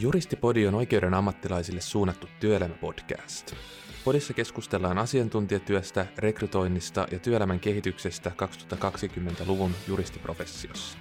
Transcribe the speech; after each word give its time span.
Juristipodi 0.00 0.66
on 0.66 0.74
oikeuden 0.74 1.14
ammattilaisille 1.14 1.80
suunnattu 1.80 2.28
työelämäpodcast. 2.40 3.54
Podissa 4.04 4.34
keskustellaan 4.34 4.98
asiantuntijatyöstä, 4.98 6.06
rekrytoinnista 6.18 7.06
ja 7.10 7.18
työelämän 7.18 7.60
kehityksestä 7.60 8.32
2020-luvun 8.74 9.74
juristiprofessiossa. 9.88 10.98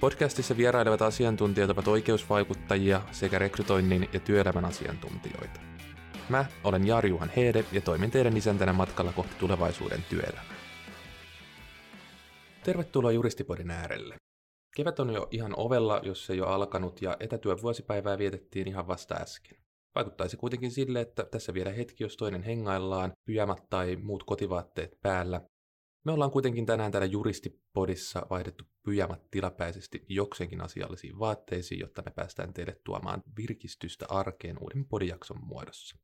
Podcastissa 0.00 0.56
vierailevat 0.56 1.02
asiantuntijat 1.02 1.70
ovat 1.70 1.88
oikeusvaikuttajia 1.88 3.02
sekä 3.12 3.38
rekrytoinnin 3.38 4.08
ja 4.12 4.20
työelämän 4.20 4.64
asiantuntijoita. 4.64 5.60
Mä 6.28 6.44
olen 6.64 6.86
Jari-Juhan 6.86 7.32
Heede 7.36 7.64
ja 7.72 7.80
toimin 7.80 8.10
teidän 8.10 8.36
isäntänä 8.36 8.72
matkalla 8.72 9.12
kohti 9.12 9.34
tulevaisuuden 9.38 10.04
työelämää. 10.08 10.54
Tervetuloa 12.64 13.12
Juristipodin 13.12 13.70
äärelle. 13.70 14.29
Kevät 14.76 15.00
on 15.00 15.10
jo 15.10 15.28
ihan 15.30 15.54
ovella, 15.56 16.00
jos 16.04 16.30
ei 16.30 16.36
jo 16.36 16.46
alkanut, 16.46 17.02
ja 17.02 17.16
etätyövuosipäivää 17.20 18.18
vietettiin 18.18 18.68
ihan 18.68 18.86
vasta 18.86 19.14
äsken. 19.14 19.58
Vaikuttaisi 19.94 20.36
kuitenkin 20.36 20.70
sille, 20.70 21.00
että 21.00 21.24
tässä 21.24 21.54
vielä 21.54 21.72
hetki, 21.72 22.04
jos 22.04 22.16
toinen 22.16 22.42
hengaillaan, 22.42 23.12
pyjamat 23.24 23.70
tai 23.70 23.96
muut 23.96 24.24
kotivaatteet 24.24 25.00
päällä. 25.02 25.40
Me 26.04 26.12
ollaan 26.12 26.30
kuitenkin 26.30 26.66
tänään 26.66 26.92
täällä 26.92 27.06
Juristipodissa 27.06 28.26
vaihdettu 28.30 28.64
pyjamat 28.82 29.30
tilapäisesti 29.30 30.04
jokseenkin 30.08 30.60
asiallisiin 30.60 31.18
vaatteisiin, 31.18 31.80
jotta 31.80 32.02
me 32.06 32.10
päästään 32.10 32.52
teille 32.52 32.80
tuomaan 32.84 33.22
virkistystä 33.36 34.06
arkeen 34.08 34.56
uuden 34.60 34.84
podijakson 34.84 35.44
muodossa. 35.44 35.98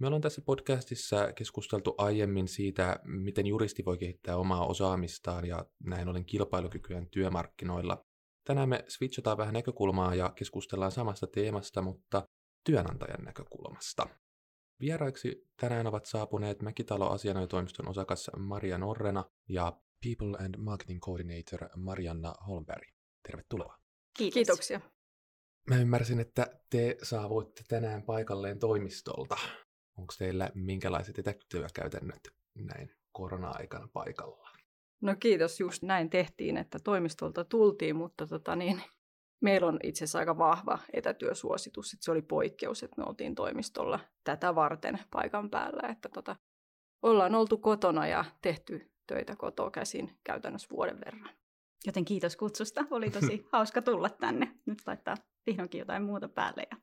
Me 0.00 0.06
ollaan 0.06 0.22
tässä 0.22 0.42
podcastissa 0.42 1.32
keskusteltu 1.32 1.94
aiemmin 1.98 2.48
siitä, 2.48 3.00
miten 3.04 3.46
juristi 3.46 3.84
voi 3.84 3.98
kehittää 3.98 4.36
omaa 4.36 4.66
osaamistaan 4.66 5.46
ja 5.46 5.64
näin 5.84 6.08
ollen 6.08 6.24
kilpailukykyään 6.24 7.08
työmarkkinoilla. 7.10 8.04
Tänään 8.44 8.68
me 8.68 8.84
switchataan 8.88 9.38
vähän 9.38 9.54
näkökulmaa 9.54 10.14
ja 10.14 10.32
keskustellaan 10.36 10.92
samasta 10.92 11.26
teemasta, 11.26 11.82
mutta 11.82 12.22
työnantajan 12.64 13.24
näkökulmasta. 13.24 14.06
Vieraiksi 14.80 15.48
tänään 15.56 15.86
ovat 15.86 16.06
saapuneet 16.06 16.62
Mäkitalo 16.62 17.10
asianajotoimiston 17.10 17.88
osakas 17.88 18.30
Maria 18.36 18.78
Norrena 18.78 19.24
ja 19.48 19.80
People 20.04 20.44
and 20.44 20.54
Marketing 20.58 21.00
Coordinator 21.00 21.68
Marianna 21.76 22.34
Holmberg. 22.46 22.88
Tervetuloa. 23.22 23.78
Kiitos. 24.16 24.34
Kiitoksia. 24.34 24.80
Mä 25.70 25.76
ymmärsin, 25.76 26.20
että 26.20 26.60
te 26.70 26.96
saavuitte 27.02 27.62
tänään 27.68 28.02
paikalleen 28.02 28.58
toimistolta. 28.58 29.36
Onko 30.00 30.14
teillä 30.18 30.50
minkälaiset 30.54 31.18
etätyökäytännöt 31.18 32.28
näin 32.54 32.90
korona-aikana 33.12 33.88
paikalla? 33.92 34.50
No 35.00 35.16
kiitos, 35.20 35.60
just 35.60 35.82
näin 35.82 36.10
tehtiin, 36.10 36.56
että 36.56 36.78
toimistolta 36.84 37.44
tultiin, 37.44 37.96
mutta 37.96 38.26
tota 38.26 38.56
niin, 38.56 38.82
meillä 39.40 39.66
on 39.66 39.78
itse 39.82 40.04
asiassa 40.04 40.18
aika 40.18 40.38
vahva 40.38 40.78
etätyösuositus, 40.92 41.92
että 41.92 42.04
se 42.04 42.10
oli 42.10 42.22
poikkeus, 42.22 42.82
että 42.82 42.96
me 43.00 43.04
oltiin 43.08 43.34
toimistolla 43.34 44.00
tätä 44.24 44.54
varten 44.54 44.98
paikan 45.10 45.50
päällä, 45.50 45.88
että 45.88 46.08
tota, 46.08 46.36
ollaan 47.02 47.34
oltu 47.34 47.58
kotona 47.58 48.06
ja 48.06 48.24
tehty 48.42 48.92
töitä 49.06 49.36
kotoa 49.36 49.70
käsin 49.70 50.18
käytännössä 50.24 50.68
vuoden 50.70 51.00
verran. 51.06 51.30
Joten 51.86 52.04
kiitos 52.04 52.36
kutsusta, 52.36 52.84
oli 52.90 53.10
tosi 53.20 53.46
hauska 53.52 53.82
tulla 53.82 54.08
tänne. 54.10 54.54
Nyt 54.66 54.78
laittaa 54.86 55.16
vihdoinkin 55.46 55.78
jotain 55.78 56.02
muuta 56.02 56.28
päälle. 56.28 56.66
Ja... 56.70 56.76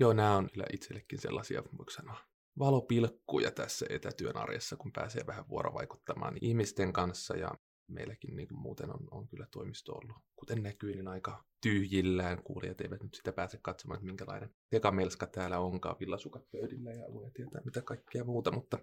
Joo, 0.00 0.12
nämä 0.12 0.36
on 0.36 0.48
kyllä 0.52 0.66
itsellekin 0.72 1.18
sellaisia, 1.18 1.62
voiko 1.78 1.90
sanoa, 1.90 2.18
valopilkkuja 2.58 3.50
tässä 3.50 3.86
etätyön 3.88 4.36
arjessa, 4.36 4.76
kun 4.76 4.92
pääsee 4.92 5.26
vähän 5.26 5.48
vuorovaikuttamaan 5.48 6.36
ihmisten 6.40 6.92
kanssa 6.92 7.36
ja 7.36 7.50
meilläkin 7.88 8.36
niin 8.36 8.48
kuin 8.48 8.58
muuten 8.58 8.90
on, 8.90 9.08
on 9.10 9.28
kyllä 9.28 9.46
toimisto 9.50 9.92
ollut, 9.92 10.16
kuten 10.36 10.62
näkyy, 10.62 10.94
niin 10.94 11.08
aika 11.08 11.44
tyhjillään. 11.62 12.42
Kuulijat 12.42 12.80
eivät 12.80 13.02
nyt 13.02 13.14
sitä 13.14 13.32
pääse 13.32 13.58
katsomaan, 13.62 13.96
että 13.96 14.06
minkälainen 14.06 14.50
tekamelska 14.70 15.26
täällä 15.26 15.58
onkaan, 15.58 15.96
villasukat 16.00 16.50
pöydillä 16.50 16.92
ja 16.92 17.12
voi 17.12 17.30
tietää 17.30 17.60
mitä 17.64 17.82
kaikkea 17.82 18.24
muuta, 18.24 18.52
mutta 18.52 18.78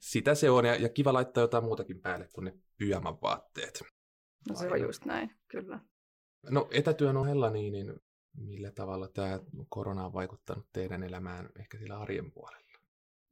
sitä 0.00 0.34
se 0.34 0.50
on 0.50 0.64
ja, 0.64 0.74
ja 0.74 0.88
kiva 0.88 1.12
laittaa 1.12 1.42
jotain 1.42 1.64
muutakin 1.64 2.00
päälle 2.00 2.28
kuin 2.32 2.44
ne 2.44 2.58
pyjaman 2.76 3.20
vaatteet. 3.22 3.82
No 4.48 4.56
se 4.56 4.68
on 4.70 4.80
just 4.80 5.04
näin, 5.04 5.30
kyllä. 5.48 5.80
No 6.50 6.68
etätyön 6.70 7.16
ohella 7.16 7.50
niin, 7.50 7.72
niin 7.72 7.94
millä 8.36 8.70
tavalla 8.70 9.08
tämä 9.08 9.40
korona 9.68 10.06
on 10.06 10.12
vaikuttanut 10.12 10.66
teidän 10.72 11.02
elämään 11.02 11.48
ehkä 11.58 11.78
sillä 11.78 11.98
arjen 11.98 12.32
puolella? 12.32 12.63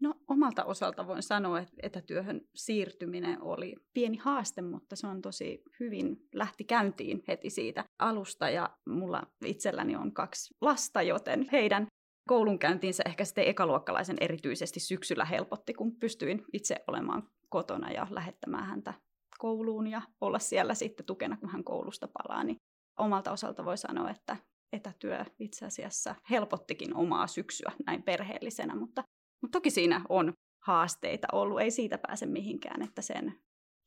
No 0.02 0.14
omalta 0.28 0.64
osalta 0.64 1.06
voin 1.06 1.22
sanoa, 1.22 1.60
että 1.60 1.74
etätyöhön 1.82 2.40
siirtyminen 2.54 3.42
oli 3.42 3.76
pieni 3.94 4.16
haaste, 4.16 4.62
mutta 4.62 4.96
se 4.96 5.06
on 5.06 5.22
tosi 5.22 5.62
hyvin 5.80 6.28
lähti 6.34 6.64
käyntiin 6.64 7.22
heti 7.28 7.50
siitä 7.50 7.84
alusta 7.98 8.50
ja 8.50 8.70
mulla 8.86 9.22
itselläni 9.44 9.96
on 9.96 10.12
kaksi 10.12 10.54
lasta, 10.60 11.02
joten 11.02 11.46
heidän 11.52 11.86
koulunkäyntinsä 12.28 13.02
ehkä 13.06 13.24
sitten 13.24 13.46
ekaluokkalaisen 13.46 14.16
erityisesti 14.20 14.80
syksyllä 14.80 15.24
helpotti, 15.24 15.74
kun 15.74 15.96
pystyin 15.96 16.44
itse 16.52 16.76
olemaan 16.86 17.22
kotona 17.48 17.90
ja 17.90 18.06
lähettämään 18.10 18.66
häntä 18.66 18.94
kouluun 19.38 19.86
ja 19.86 20.02
olla 20.20 20.38
siellä 20.38 20.74
sitten 20.74 21.06
tukena, 21.06 21.36
kun 21.36 21.48
hän 21.48 21.64
koulusta 21.64 22.08
palaa. 22.08 22.44
Niin 22.44 22.56
omalta 22.98 23.32
osalta 23.32 23.64
voi 23.64 23.78
sanoa, 23.78 24.10
että 24.10 24.36
etätyö 24.72 25.24
itse 25.38 25.66
asiassa 25.66 26.14
helpottikin 26.30 26.96
omaa 26.96 27.26
syksyä 27.26 27.72
näin 27.86 28.02
perheellisenä, 28.02 28.74
mutta 28.74 29.02
mutta 29.42 29.58
toki 29.58 29.70
siinä 29.70 30.04
on 30.08 30.32
haasteita 30.62 31.26
ollut, 31.32 31.60
ei 31.60 31.70
siitä 31.70 31.98
pääse 31.98 32.26
mihinkään, 32.26 32.82
että 32.82 33.02
sen 33.02 33.34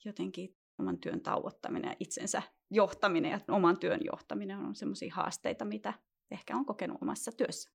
jotenkin 0.05 0.55
oman 0.79 0.97
työn 0.97 1.21
tauottaminen 1.21 1.89
ja 1.89 1.95
itsensä 1.99 2.41
johtaminen 2.71 3.31
ja 3.31 3.39
oman 3.47 3.79
työn 3.79 3.99
johtaminen 4.03 4.59
on 4.59 4.75
sellaisia 4.75 5.15
haasteita, 5.15 5.65
mitä 5.65 5.93
ehkä 6.31 6.55
on 6.55 6.65
kokenut 6.65 6.97
omassa 7.01 7.31
työssä. 7.31 7.71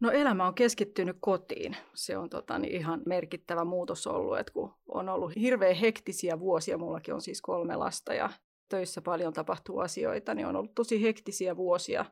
No 0.00 0.10
elämä 0.10 0.46
on 0.46 0.54
keskittynyt 0.54 1.16
kotiin. 1.20 1.76
Se 1.94 2.18
on 2.18 2.30
tota, 2.30 2.58
niin 2.58 2.72
ihan 2.72 3.02
merkittävä 3.06 3.64
muutos 3.64 4.06
ollut, 4.06 4.38
että 4.38 4.52
kun 4.52 4.74
on 4.88 5.08
ollut 5.08 5.36
hirveän 5.36 5.76
hektisiä 5.76 6.40
vuosia, 6.40 6.78
mullakin 6.78 7.14
on 7.14 7.20
siis 7.20 7.42
kolme 7.42 7.76
lasta 7.76 8.14
ja 8.14 8.30
töissä 8.68 9.02
paljon 9.02 9.32
tapahtuu 9.32 9.78
asioita, 9.78 10.34
niin 10.34 10.46
on 10.46 10.56
ollut 10.56 10.74
tosi 10.74 11.02
hektisiä 11.02 11.56
vuosia 11.56 12.04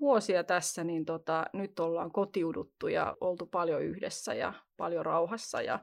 vuosia 0.00 0.44
tässä, 0.44 0.84
niin 0.84 1.04
tota, 1.04 1.44
nyt 1.52 1.80
ollaan 1.80 2.12
kotiuduttu 2.12 2.88
ja 2.88 3.16
oltu 3.20 3.46
paljon 3.46 3.82
yhdessä 3.82 4.34
ja 4.34 4.52
paljon 4.76 5.06
rauhassa 5.06 5.62
ja 5.62 5.78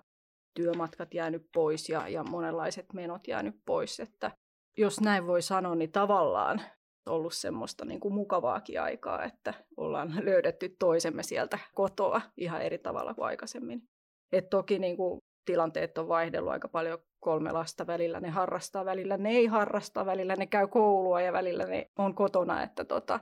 työmatkat 0.53 1.13
jäänyt 1.13 1.47
pois 1.53 1.89
ja, 1.89 2.07
ja 2.07 2.23
monenlaiset 2.23 2.93
menot 2.93 3.27
jäänyt 3.27 3.55
pois. 3.65 3.99
Että 3.99 4.31
jos 4.77 5.01
näin 5.01 5.27
voi 5.27 5.41
sanoa, 5.41 5.75
niin 5.75 5.91
tavallaan 5.91 6.61
ollut 7.05 7.33
semmoista 7.33 7.85
niin 7.85 7.99
kuin 7.99 8.13
mukavaakin 8.13 8.81
aikaa, 8.81 9.23
että 9.23 9.53
ollaan 9.77 10.13
löydetty 10.25 10.75
toisemme 10.79 11.23
sieltä 11.23 11.59
kotoa 11.73 12.21
ihan 12.37 12.61
eri 12.61 12.77
tavalla 12.77 13.13
kuin 13.13 13.25
aikaisemmin. 13.25 13.83
Et 14.31 14.49
toki 14.49 14.79
niin 14.79 14.97
kuin 14.97 15.19
tilanteet 15.45 15.97
on 15.97 16.07
vaihdellut 16.07 16.51
aika 16.51 16.67
paljon 16.67 16.99
kolme 17.19 17.51
lasta 17.51 17.87
välillä, 17.87 18.19
ne 18.19 18.29
harrastaa, 18.29 18.85
välillä 18.85 19.17
ne 19.17 19.29
ei 19.29 19.45
harrasta, 19.45 20.05
välillä 20.05 20.35
ne 20.35 20.47
käy 20.47 20.67
koulua 20.67 21.21
ja 21.21 21.33
välillä 21.33 21.65
ne 21.65 21.85
on 21.97 22.15
kotona, 22.15 22.63
että 22.63 22.85
tota, 22.85 23.19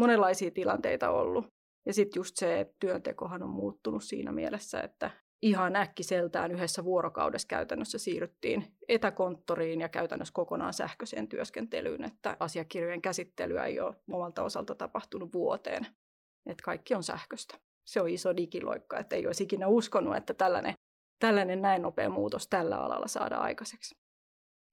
monenlaisia 0.00 0.50
tilanteita 0.50 1.10
ollut. 1.10 1.46
Ja 1.86 1.94
sitten 1.94 2.20
just 2.20 2.36
se, 2.36 2.60
että 2.60 2.76
työntekohan 2.80 3.42
on 3.42 3.50
muuttunut 3.50 4.04
siinä 4.04 4.32
mielessä, 4.32 4.80
että 4.80 5.10
ihan 5.42 5.76
äkkiseltään 5.76 6.52
yhdessä 6.52 6.84
vuorokaudessa 6.84 7.48
käytännössä 7.48 7.98
siirryttiin 7.98 8.76
etäkonttoriin 8.88 9.80
ja 9.80 9.88
käytännössä 9.88 10.34
kokonaan 10.34 10.74
sähköiseen 10.74 11.28
työskentelyyn, 11.28 12.04
että 12.04 12.36
asiakirjojen 12.40 13.02
käsittelyä 13.02 13.64
ei 13.64 13.80
ole 13.80 13.96
omalta 14.10 14.42
osalta 14.42 14.74
tapahtunut 14.74 15.32
vuoteen. 15.32 15.86
Että 16.46 16.62
kaikki 16.64 16.94
on 16.94 17.02
sähköistä. 17.02 17.58
Se 17.86 18.00
on 18.00 18.08
iso 18.08 18.36
digiloikka, 18.36 18.98
että 18.98 19.16
ei 19.16 19.26
olisi 19.26 19.44
ikinä 19.44 19.66
uskonut, 19.66 20.16
että 20.16 20.34
tällainen, 20.34 20.74
tällainen 21.18 21.62
näin 21.62 21.82
nopea 21.82 22.08
muutos 22.08 22.48
tällä 22.48 22.76
alalla 22.76 23.08
saadaan 23.08 23.42
aikaiseksi. 23.42 23.94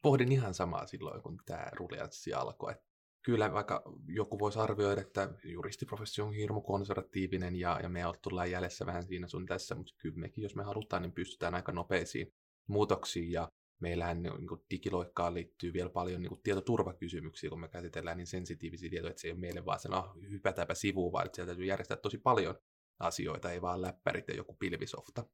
Pohdin 0.02 0.32
ihan 0.32 0.54
samaa 0.54 0.88
silloin, 0.88 1.22
kun 1.22 1.40
tämä 1.46 1.66
ruljanssi 1.74 2.34
alkoi, 2.34 2.72
että 2.72 2.87
kyllä 3.28 3.54
vaikka 3.54 3.82
joku 4.08 4.40
voisi 4.40 4.60
arvioida, 4.60 5.02
että 5.02 5.30
juristiprofessio 5.44 6.26
on 6.26 6.34
hirmu 6.34 6.62
konservatiivinen 6.62 7.56
ja, 7.56 7.79
ja 7.84 7.90
me 7.90 8.02
tullaan 8.22 8.52
jäljessä 8.52 8.85
vähän 8.85 9.03
siinä 9.03 9.28
sun 9.28 9.46
tässä, 9.46 9.76
mutta 9.76 9.94
kyllä 9.97 10.16
mekin, 10.16 10.41
jos 10.41 10.56
me 10.56 10.64
halutaan, 10.64 11.02
niin 11.02 11.12
pystytään 11.12 11.56
aika 11.56 11.72
nopeisiin 11.72 12.34
muutoksiin 12.68 13.32
ja 13.32 13.52
meillähän 13.79 14.24
niin 14.24 14.47
kuin 14.47 14.62
digiloikkaan 14.70 15.34
liittyy 15.34 15.74
vielä 15.74 15.90
paljon 15.90 16.22
niin 16.22 16.29
kuin 16.29 16.41
tietoturvakysymyksiä, 16.44 17.50
kun 17.50 17.59
me 17.59 17.68
käsitellään 17.68 18.18
niin 18.18 18.28
sensitiivisiä 18.28 18.90
tietoja, 18.90 19.09
että 19.09 19.22
se 19.22 19.28
ei 19.28 19.32
ole 19.32 19.40
meille 19.40 19.66
vaan 19.66 19.80
se, 19.80 19.90
no 19.90 20.14
hypätäänpä 20.30 20.73
sivuun, 20.73 21.12
vaan 21.12 21.30
sieltä 21.34 21.50
täytyy 21.50 21.66
järjestää 21.66 21.97
tosi 21.97 22.18
paljon 22.18 22.56
asioita, 23.00 23.52
ei 23.52 23.62
vaan 23.62 23.82
läppärit 23.82 24.28
ja 24.28 24.35
joku 24.35 24.53
pilvisofta. 24.59 25.26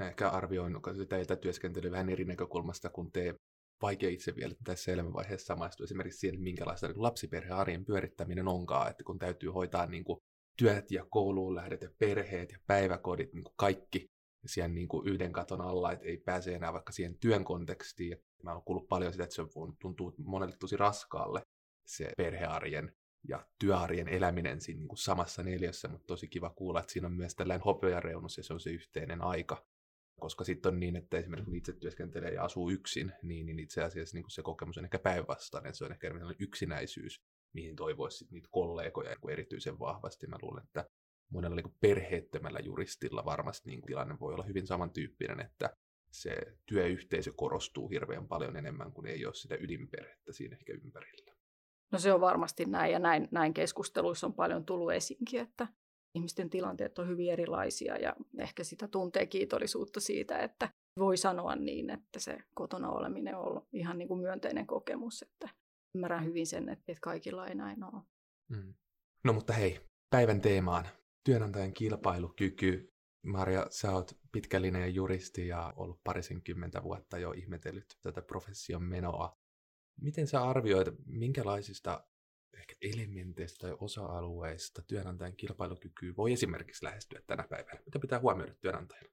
Ehkä 0.00 0.28
arvioin 0.28 0.74
sitä 0.96 1.18
etätyöskentelyä 1.18 1.90
vähän 1.90 2.10
eri 2.10 2.24
näkökulmasta, 2.24 2.90
kun 2.90 3.12
te 3.12 3.34
vaikea 3.82 4.10
itse 4.10 4.36
vielä 4.36 4.54
tässä 4.64 4.92
elämänvaiheessa 4.92 5.46
samaistua 5.46 5.84
esimerkiksi 5.84 6.18
siihen, 6.18 6.40
minkälaista 6.40 6.88
niin 6.88 7.02
lapsiperhearjen 7.02 7.84
pyörittäminen 7.84 8.48
onkaan, 8.48 8.90
että 8.90 9.04
kun 9.04 9.18
täytyy 9.18 9.50
hoitaa 9.50 9.86
niin 9.86 10.04
kuin 10.04 10.20
työt 10.58 10.90
ja 10.90 11.06
kouluun 11.10 11.54
lähdet 11.54 11.82
ja 11.82 11.90
perheet 11.98 12.52
ja 12.52 12.58
päiväkodit, 12.66 13.32
niin 13.32 13.44
kuin 13.44 13.54
kaikki 13.56 14.10
siellä 14.46 14.74
niin 14.74 14.88
kuin 14.88 15.08
yhden 15.08 15.32
katon 15.32 15.60
alla, 15.60 15.92
että 15.92 16.06
ei 16.06 16.16
pääse 16.16 16.54
enää 16.54 16.72
vaikka 16.72 16.92
siihen 16.92 17.18
työn 17.18 17.44
kontekstiin. 17.44 18.16
Mä 18.42 18.52
oon 18.52 18.62
kuullut 18.64 18.88
paljon 18.88 19.12
sitä, 19.12 19.24
että 19.24 19.36
se 19.36 19.42
tuntuu 19.80 20.14
monelle 20.24 20.56
tosi 20.56 20.76
raskaalle 20.76 21.42
se 21.86 22.12
perhearjen 22.16 22.92
ja 23.28 23.46
työarjen 23.58 24.08
eläminen 24.08 24.60
siinä 24.60 24.78
niin 24.78 24.88
kuin 24.88 24.98
samassa 24.98 25.42
neljässä, 25.42 25.88
mutta 25.88 26.06
tosi 26.06 26.28
kiva 26.28 26.50
kuulla, 26.50 26.80
että 26.80 26.92
siinä 26.92 27.06
on 27.06 27.14
myös 27.14 27.34
tällainen 27.34 27.64
hopeareunus 27.64 28.36
ja 28.36 28.44
se 28.44 28.52
on 28.52 28.60
se 28.60 28.70
yhteinen 28.70 29.22
aika. 29.22 29.66
Koska 30.20 30.44
sitten 30.44 30.72
on 30.74 30.80
niin, 30.80 30.96
että 30.96 31.18
esimerkiksi 31.18 31.44
kun 31.44 31.56
itse 31.56 31.72
työskentelee 31.72 32.30
ja 32.30 32.44
asuu 32.44 32.70
yksin, 32.70 33.12
niin, 33.22 33.46
niin 33.46 33.58
itse 33.58 33.82
asiassa 33.82 34.16
niin 34.16 34.30
se 34.30 34.42
kokemus 34.42 34.78
on 34.78 34.84
ehkä 34.84 34.98
päinvastainen, 34.98 35.74
se 35.74 35.84
on 35.84 35.92
ehkä 35.92 36.10
yksinäisyys, 36.38 37.22
mihin 37.52 37.76
toivoisi 37.76 38.26
niitä 38.30 38.48
kollegoja 38.50 39.10
niin 39.10 39.30
erityisen 39.30 39.78
vahvasti. 39.78 40.26
Mä 40.26 40.36
luulen, 40.42 40.64
että 40.64 40.84
monella 41.30 41.56
niin 41.56 41.76
perheettömällä 41.80 42.60
juristilla 42.60 43.24
varmasti 43.24 43.70
niin 43.70 43.82
tilanne 43.82 44.16
voi 44.20 44.34
olla 44.34 44.44
hyvin 44.44 44.66
samantyyppinen, 44.66 45.40
että 45.40 45.76
se 46.10 46.36
työyhteisö 46.66 47.32
korostuu 47.36 47.88
hirveän 47.88 48.28
paljon 48.28 48.56
enemmän, 48.56 48.92
kuin 48.92 49.06
ei 49.06 49.26
ole 49.26 49.34
sitä 49.34 49.56
ydinperhettä 49.60 50.32
siinä 50.32 50.56
ehkä 50.56 50.72
ympärillä. 50.72 51.34
No 51.92 51.98
se 51.98 52.12
on 52.12 52.20
varmasti 52.20 52.64
näin, 52.64 52.92
ja 52.92 52.98
näin, 52.98 53.28
näin 53.30 53.54
keskusteluissa 53.54 54.26
on 54.26 54.34
paljon 54.34 54.64
tullut 54.64 54.92
esiinkin, 54.92 55.40
että 55.40 55.68
ihmisten 56.14 56.50
tilanteet 56.50 56.98
on 56.98 57.08
hyvin 57.08 57.32
erilaisia, 57.32 57.96
ja 57.96 58.16
ehkä 58.38 58.64
sitä 58.64 58.88
tuntee 58.88 59.26
kiitollisuutta 59.26 60.00
siitä, 60.00 60.38
että 60.38 60.68
voi 60.98 61.16
sanoa 61.16 61.56
niin, 61.56 61.90
että 61.90 62.20
se 62.20 62.38
kotona 62.54 62.90
oleminen 62.90 63.36
on 63.36 63.44
ollut 63.44 63.68
ihan 63.72 63.98
niin 63.98 64.08
kuin 64.08 64.20
myönteinen 64.20 64.66
kokemus, 64.66 65.22
että 65.22 65.48
ymmärrän 65.94 66.24
hyvin 66.24 66.46
sen, 66.46 66.68
että 66.68 66.92
kaikilla 67.00 67.46
ei 67.46 67.54
näin 67.54 67.84
ole. 67.84 68.02
Mm. 68.48 68.74
No 69.24 69.32
mutta 69.32 69.52
hei, 69.52 69.80
päivän 70.10 70.40
teemaan. 70.40 70.88
Työnantajan 71.24 71.72
kilpailukyky. 71.72 72.92
Maria, 73.26 73.66
sä 73.70 73.92
oot 73.92 74.18
pitkällinen 74.32 74.94
juristi 74.94 75.48
ja 75.48 75.72
ollut 75.76 76.00
parisenkymmentä 76.04 76.82
vuotta 76.82 77.18
jo 77.18 77.32
ihmetellyt 77.32 77.98
tätä 78.02 78.22
profession 78.22 78.82
menoa. 78.82 79.36
Miten 80.00 80.26
sä 80.26 80.42
arvioit, 80.42 80.88
minkälaisista 81.06 82.04
elementeistä 82.82 83.66
tai 83.66 83.76
osa-alueista 83.80 84.82
työnantajan 84.82 85.36
kilpailukykyä 85.36 86.12
voi 86.16 86.32
esimerkiksi 86.32 86.84
lähestyä 86.84 87.20
tänä 87.26 87.44
päivänä? 87.50 87.80
Mitä 87.84 87.98
pitää 87.98 88.20
huomioida 88.20 88.54
työnantajana? 88.54 89.08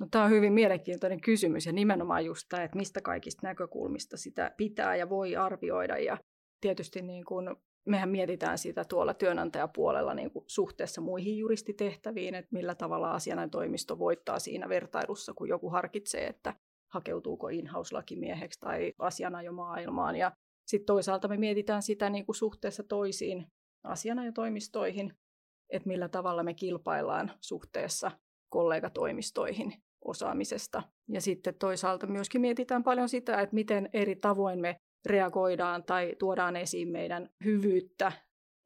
No, 0.00 0.06
tämä 0.10 0.24
on 0.24 0.30
hyvin 0.30 0.52
mielenkiintoinen 0.52 1.20
kysymys 1.20 1.66
ja 1.66 1.72
nimenomaan 1.72 2.24
just 2.24 2.46
tämä, 2.48 2.62
että 2.62 2.78
mistä 2.78 3.00
kaikista 3.00 3.46
näkökulmista 3.46 4.16
sitä 4.16 4.54
pitää 4.56 4.96
ja 4.96 5.08
voi 5.08 5.36
arvioida. 5.36 5.98
Ja 5.98 6.18
tietysti 6.60 7.02
niin 7.02 7.24
kuin 7.24 7.56
mehän 7.86 8.08
mietitään 8.08 8.58
sitä 8.58 8.84
tuolla 8.84 9.14
työnantajapuolella 9.14 10.14
niin 10.14 10.30
kuin 10.30 10.44
suhteessa 10.48 11.00
muihin 11.00 11.38
juristitehtäviin, 11.38 12.34
että 12.34 12.48
millä 12.52 12.74
tavalla 12.74 13.10
asianajotoimisto 13.10 13.98
voittaa 13.98 14.38
siinä 14.38 14.68
vertailussa, 14.68 15.34
kun 15.34 15.48
joku 15.48 15.70
harkitsee, 15.70 16.26
että 16.26 16.54
hakeutuuko 16.92 17.48
in-house-lakimieheksi 17.48 18.60
tai 18.60 18.92
asianajomaailmaan. 18.98 20.16
Ja 20.16 20.32
sitten 20.72 20.86
toisaalta 20.86 21.28
me 21.28 21.36
mietitään 21.36 21.82
sitä 21.82 22.10
niin 22.10 22.26
kuin 22.26 22.36
suhteessa 22.36 22.82
toisiin 22.82 23.46
asianajotoimistoihin, 23.84 25.12
että 25.70 25.88
millä 25.88 26.08
tavalla 26.08 26.42
me 26.42 26.54
kilpaillaan 26.54 27.30
suhteessa 27.40 28.10
kollegatoimistoihin 28.48 29.72
osaamisesta. 30.04 30.82
Ja 31.08 31.20
sitten 31.20 31.54
toisaalta 31.54 32.06
myöskin 32.06 32.40
mietitään 32.40 32.84
paljon 32.84 33.08
sitä, 33.08 33.40
että 33.40 33.54
miten 33.54 33.88
eri 33.92 34.16
tavoin 34.16 34.60
me 34.60 34.76
reagoidaan 35.06 35.84
tai 35.84 36.16
tuodaan 36.18 36.56
esiin 36.56 36.88
meidän 36.88 37.28
hyvyyttä 37.44 38.12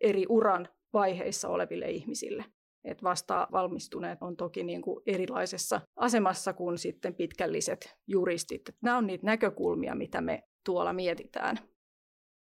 eri 0.00 0.24
uran 0.28 0.68
vaiheissa 0.92 1.48
oleville 1.48 1.90
ihmisille. 1.90 2.44
Et 2.84 3.02
vasta 3.02 3.48
valmistuneet 3.52 4.18
on 4.22 4.36
toki 4.36 4.62
niin 4.64 4.82
kuin 4.82 5.02
erilaisessa 5.06 5.80
asemassa 5.96 6.52
kuin 6.52 6.78
sitten 6.78 7.14
pitkälliset 7.14 7.96
juristit. 8.06 8.62
Nämä 8.82 8.98
on 8.98 9.06
niitä 9.06 9.26
näkökulmia, 9.26 9.94
mitä 9.94 10.20
me 10.20 10.42
tuolla 10.64 10.92
mietitään. 10.92 11.56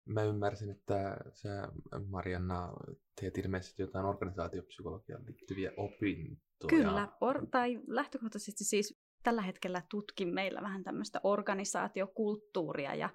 Mä 0.06 0.24
ymmärsin, 0.24 0.69
että 0.69 1.18
sä, 1.33 1.68
Marianna, 2.07 2.74
teet 3.21 3.38
ilmeisesti 3.38 3.81
jotain 3.81 4.06
organisaatiopsykologiaan 4.06 5.25
liittyviä 5.25 5.71
opintoja. 5.77 6.69
Kyllä, 6.69 7.07
or- 7.21 7.48
tai 7.51 7.80
lähtökohtaisesti 7.88 8.63
siis 8.63 9.00
tällä 9.24 9.42
hetkellä 9.42 9.81
tutkin 9.89 10.33
meillä 10.33 10.62
vähän 10.62 10.83
tämmöistä 10.83 11.19
organisaatiokulttuuria 11.24 12.95
ja 12.95 13.09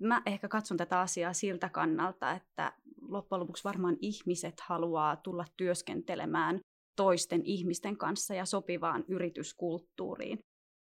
mä 0.00 0.22
ehkä 0.26 0.48
katson 0.48 0.76
tätä 0.76 1.00
asiaa 1.00 1.32
siltä 1.32 1.68
kannalta, 1.68 2.32
että 2.32 2.72
loppujen 3.00 3.40
lopuksi 3.40 3.64
varmaan 3.64 3.96
ihmiset 4.00 4.60
haluaa 4.60 5.16
tulla 5.16 5.44
työskentelemään 5.56 6.60
toisten 6.96 7.42
ihmisten 7.44 7.96
kanssa 7.96 8.34
ja 8.34 8.44
sopivaan 8.44 9.04
yrityskulttuuriin. 9.08 10.38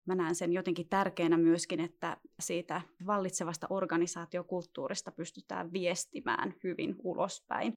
Mä 0.08 0.16
näen 0.16 0.36
sen 0.36 0.54
jotenkin 0.54 0.90
tärkeänä 0.90 1.38
myöskin, 1.38 1.80
että 1.80 2.18
siitä 2.40 2.82
vallitsevasta 3.06 3.68
organisaatiokulttuurista 3.70 5.12
pystytään 5.12 5.74
viestimään 5.74 6.54
hyvin 6.64 6.96
ulospäin. 7.04 7.74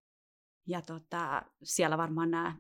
Ja 0.69 0.83
tota, 0.83 1.43
siellä 1.63 1.99
varmaan 1.99 2.31
nämä 2.31 2.57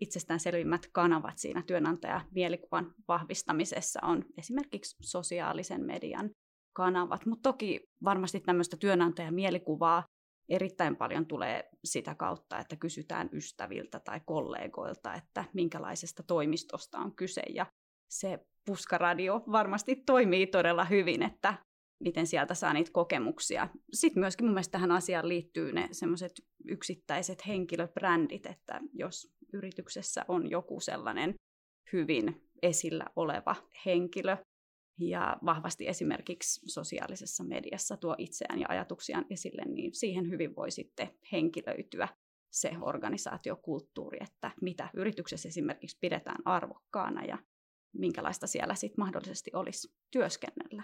itsestäänselvimmät 0.00 0.86
kanavat 0.92 1.38
siinä 1.38 1.62
työnantajamielikuvan 1.62 2.94
vahvistamisessa 3.08 4.00
on 4.02 4.24
esimerkiksi 4.38 4.96
sosiaalisen 5.00 5.86
median 5.86 6.30
kanavat, 6.76 7.26
mutta 7.26 7.48
toki 7.52 7.80
varmasti 8.04 8.40
tämmöistä 8.40 8.76
työnantajamielikuvaa 8.76 10.04
erittäin 10.48 10.96
paljon 10.96 11.26
tulee 11.26 11.70
sitä 11.84 12.14
kautta, 12.14 12.58
että 12.58 12.76
kysytään 12.76 13.28
ystäviltä 13.32 14.00
tai 14.00 14.20
kollegoilta, 14.26 15.14
että 15.14 15.44
minkälaisesta 15.54 16.22
toimistosta 16.22 16.98
on 16.98 17.16
kyse. 17.16 17.42
Ja 17.54 17.66
se 18.10 18.38
puskaradio 18.66 19.42
varmasti 19.52 19.96
toimii 19.96 20.46
todella 20.46 20.84
hyvin, 20.84 21.22
että 21.22 21.54
miten 22.04 22.26
sieltä 22.26 22.54
saa 22.54 22.72
niitä 22.72 22.90
kokemuksia. 22.92 23.68
Sitten 23.92 24.20
myöskin 24.20 24.46
mun 24.46 24.54
mielestä 24.54 24.72
tähän 24.72 24.90
asiaan 24.92 25.28
liittyy 25.28 25.72
ne 25.72 25.88
semmoiset 25.92 26.32
yksittäiset 26.68 27.46
henkilöbrändit, 27.46 28.46
että 28.46 28.80
jos 28.92 29.32
yrityksessä 29.52 30.24
on 30.28 30.50
joku 30.50 30.80
sellainen 30.80 31.34
hyvin 31.92 32.48
esillä 32.62 33.04
oleva 33.16 33.56
henkilö, 33.86 34.36
ja 34.98 35.36
vahvasti 35.44 35.88
esimerkiksi 35.88 36.60
sosiaalisessa 36.66 37.44
mediassa 37.44 37.96
tuo 37.96 38.14
itseään 38.18 38.60
ja 38.60 38.66
ajatuksiaan 38.68 39.26
esille, 39.30 39.62
niin 39.64 39.94
siihen 39.94 40.30
hyvin 40.30 40.56
voi 40.56 40.70
sitten 40.70 41.08
henkilöityä 41.32 42.08
se 42.52 42.70
organisaatiokulttuuri, 42.80 44.18
että 44.20 44.50
mitä 44.62 44.90
yrityksessä 44.94 45.48
esimerkiksi 45.48 45.98
pidetään 46.00 46.42
arvokkaana 46.44 47.24
ja 47.24 47.38
minkälaista 47.92 48.46
siellä 48.46 48.74
sitten 48.74 49.04
mahdollisesti 49.04 49.50
olisi 49.54 49.94
työskennellä. 50.10 50.82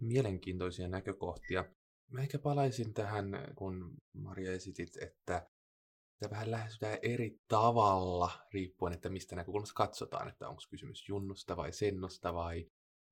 Mielenkiintoisia 0.00 0.88
näkökohtia. 0.88 1.64
Mä 2.10 2.20
ehkä 2.20 2.38
palaisin 2.38 2.94
tähän, 2.94 3.26
kun 3.54 3.96
Maria 4.12 4.52
esitit, 4.52 4.96
että 5.02 5.48
sitä 6.14 6.30
vähän 6.30 6.50
lähestytään 6.50 6.98
eri 7.02 7.40
tavalla, 7.48 8.30
riippuen, 8.52 8.92
että 8.92 9.08
mistä 9.08 9.36
näkökulmasta 9.36 9.74
katsotaan, 9.74 10.28
että 10.28 10.48
onko 10.48 10.62
kysymys 10.70 11.08
junnusta 11.08 11.56
vai 11.56 11.72
sennosta 11.72 12.34
vai 12.34 12.66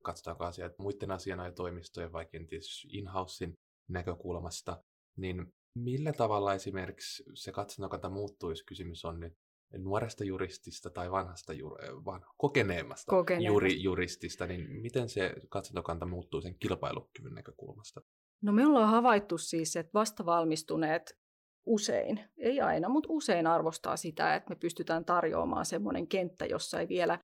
katsotaanko 0.05 0.45
asiat 0.45 0.79
muiden 0.79 1.11
asianajotoimistojen 1.11 2.13
vai 2.13 2.27
kenties 2.27 2.87
in-housein 2.91 3.55
näkökulmasta, 3.89 4.83
niin 5.17 5.53
millä 5.79 6.13
tavalla 6.13 6.55
esimerkiksi 6.55 7.25
se 7.35 7.53
katsantokanta 7.53 8.11
muuttuu, 8.11 8.51
jos 8.51 8.63
kysymys 8.63 9.05
on 9.05 9.21
nyt 9.21 9.35
nuoresta 9.79 10.25
juristista 10.25 10.91
tai 10.91 11.11
vanhasta 11.11 11.53
jur- 11.53 12.05
van, 12.05 12.25
kokeneemmasta, 12.37 13.11
kokeneemmasta. 13.11 13.53
Juri, 13.53 13.83
juristista, 13.83 14.47
niin 14.47 14.71
miten 14.83 15.09
se 15.09 15.35
katsantokanta 15.49 16.07
muuttuu 16.07 16.41
sen 16.41 16.59
kilpailukyvyn 16.59 17.35
näkökulmasta? 17.35 18.01
No 18.43 18.53
me 18.53 18.67
ollaan 18.67 18.89
havaittu 18.89 19.39
siis, 19.39 19.77
että 19.77 19.91
vastavalmistuneet 19.95 21.19
usein, 21.67 22.21
ei 22.39 22.61
aina, 22.61 22.89
mutta 22.89 23.09
usein 23.13 23.47
arvostaa 23.47 23.97
sitä, 23.97 24.35
että 24.35 24.51
me 24.51 24.57
pystytään 24.57 25.05
tarjoamaan 25.05 25.67
semmoinen 25.67 26.09
kenttä, 26.09 26.47
jossa 26.47 26.81
ei 26.81 26.89
vielä 26.89 27.19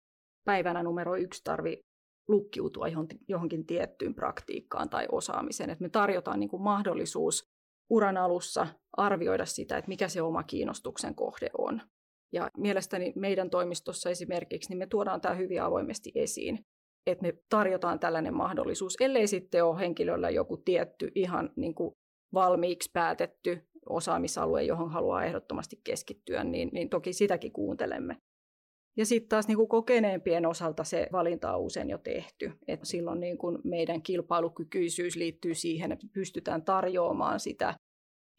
päivänä 0.44 0.82
numero 0.82 1.16
yksi 1.16 1.40
tarvi 1.44 1.80
lukkiutua 2.28 2.86
johonkin 3.28 3.66
tiettyyn 3.66 4.14
praktiikkaan 4.14 4.90
tai 4.90 5.06
osaamiseen. 5.12 5.70
Että 5.70 5.82
me 5.82 5.88
tarjotaan 5.88 6.40
niin 6.40 6.50
kuin 6.50 6.62
mahdollisuus 6.62 7.42
uran 7.90 8.16
alussa 8.16 8.66
arvioida 8.96 9.46
sitä, 9.46 9.78
että 9.78 9.88
mikä 9.88 10.08
se 10.08 10.22
oma 10.22 10.42
kiinnostuksen 10.42 11.14
kohde 11.14 11.50
on. 11.58 11.80
Ja 12.32 12.50
mielestäni 12.56 13.12
meidän 13.16 13.50
toimistossa 13.50 14.10
esimerkiksi, 14.10 14.68
niin 14.68 14.78
me 14.78 14.86
tuodaan 14.86 15.20
tämä 15.20 15.34
hyvin 15.34 15.62
avoimesti 15.62 16.12
esiin, 16.14 16.58
että 17.06 17.22
me 17.22 17.32
tarjotaan 17.48 18.00
tällainen 18.00 18.34
mahdollisuus, 18.34 18.96
ellei 19.00 19.26
sitten 19.26 19.64
ole 19.64 19.80
henkilöllä 19.80 20.30
joku 20.30 20.56
tietty 20.56 21.10
ihan 21.14 21.50
niin 21.56 21.74
kuin 21.74 21.92
valmiiksi 22.34 22.90
päätetty 22.92 23.68
osaamisalue, 23.88 24.62
johon 24.62 24.90
haluaa 24.90 25.24
ehdottomasti 25.24 25.80
keskittyä, 25.84 26.44
niin, 26.44 26.68
niin 26.72 26.88
toki 26.88 27.12
sitäkin 27.12 27.52
kuuntelemme. 27.52 28.16
Ja 28.96 29.06
sitten 29.06 29.28
taas 29.28 29.48
niin 29.48 29.56
kuin 29.56 29.68
kokeneempien 29.68 30.46
osalta 30.46 30.84
se 30.84 31.08
valinta 31.12 31.56
on 31.56 31.62
usein 31.62 31.90
jo 31.90 31.98
tehty. 31.98 32.52
Et 32.68 32.80
silloin 32.82 33.20
niin 33.20 33.38
kuin 33.38 33.58
meidän 33.64 34.02
kilpailukykyisyys 34.02 35.16
liittyy 35.16 35.54
siihen, 35.54 35.92
että 35.92 36.06
pystytään 36.12 36.64
tarjoamaan 36.64 37.40
sitä 37.40 37.74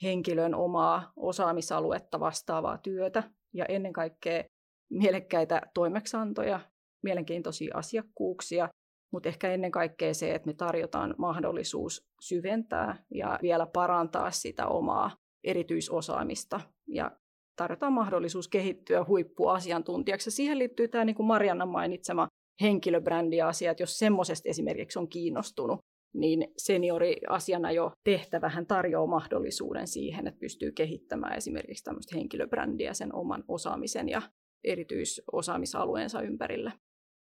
henkilön 0.04 0.56
omaa 0.56 1.12
osaamisaluetta 1.16 2.20
vastaavaa 2.20 2.78
työtä 2.78 3.24
ja 3.54 3.66
ennen 3.66 3.94
kaikkea 3.94 4.44
mielekkäitä 4.90 5.62
toimeksantoja, 5.74 6.60
mielenkiintoisia 7.04 7.78
asiakkuuksia, 7.78 8.70
mutta 9.14 9.30
ehkä 9.30 9.52
ennen 9.52 9.72
kaikkea 9.72 10.14
se, 10.14 10.36
että 10.36 10.48
me 10.48 10.54
tarjotaan 10.54 11.16
mahdollisuus 11.18 12.08
syventää 12.22 13.04
ja 13.14 13.40
vielä 13.42 13.66
parantaa 13.66 14.32
sitä 14.32 14.68
omaa 14.68 15.12
erityisosaamista 15.44 16.60
ja 16.88 17.12
tarjotaan 17.56 17.94
mahdollisuus 17.94 18.48
kehittyä 18.48 19.06
huippuasiantuntijaksi. 19.08 20.28
Ja 20.28 20.32
siihen 20.32 20.60
liittyy 20.60 20.88
tämä 20.88 21.06
niin 21.06 21.16
kuin 21.16 21.28
Marianna 21.28 21.66
mainitsema 21.66 22.28
henkilöbrändiasia, 22.62 23.72
että 23.72 23.84
jos 23.84 23.98
semmoisesta 23.98 24.50
esimerkiksi 24.50 25.00
on 25.00 25.10
kiinnostunut, 25.10 25.80
niin 26.14 26.54
senioriasiana 26.58 27.72
jo 27.72 27.92
tehtävähän 28.04 28.68
tarjoaa 28.68 29.08
mahdollisuuden 29.08 29.88
siihen, 29.88 30.28
että 30.28 30.40
pystyy 30.40 30.72
kehittämään 30.72 31.38
esimerkiksi 31.38 31.84
tämmöistä 31.84 32.16
henkilöbrändiä 32.16 32.94
sen 32.94 33.16
oman 33.16 33.44
osaamisen 33.48 34.10
ja 34.10 34.22
erityisosaamisalueensa 34.64 36.22
ympärille. 36.22 36.74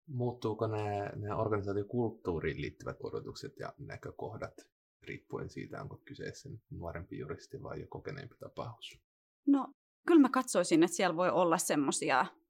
Muuttuuko 0.10 0.67
nämä, 0.67 1.10
nämä 1.15 1.36
organisaatiokulttuuriin 1.36 2.62
liittyvät 2.62 2.98
odotukset 3.03 3.53
ja 3.60 3.74
näkökohdat 3.77 4.53
riippuen 5.01 5.50
siitä, 5.50 5.82
onko 5.82 6.01
kyseessä 6.06 6.50
nuorempi 6.70 7.17
juristi 7.17 7.63
vai 7.63 7.79
jo 7.79 7.88
kokeneempi 7.89 8.36
tapaus? 8.39 9.00
No, 9.48 9.67
kyllä 10.08 10.22
mä 10.22 10.29
katsoisin, 10.29 10.84
että 10.84 10.96
siellä 10.96 11.15
voi 11.15 11.29
olla 11.29 11.58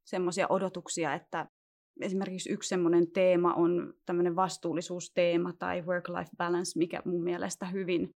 semmoisia 0.06 0.48
odotuksia, 0.50 1.14
että 1.14 1.50
esimerkiksi 2.02 2.52
yksi 2.52 2.70
semmoinen 2.70 3.12
teema 3.12 3.54
on 3.54 3.94
tämmöinen 4.06 4.36
vastuullisuusteema 4.36 5.54
tai 5.54 5.82
work-life 5.82 6.30
balance, 6.38 6.80
mikä 6.80 7.02
mun 7.06 7.24
mielestä 7.24 7.66
hyvin 7.66 8.10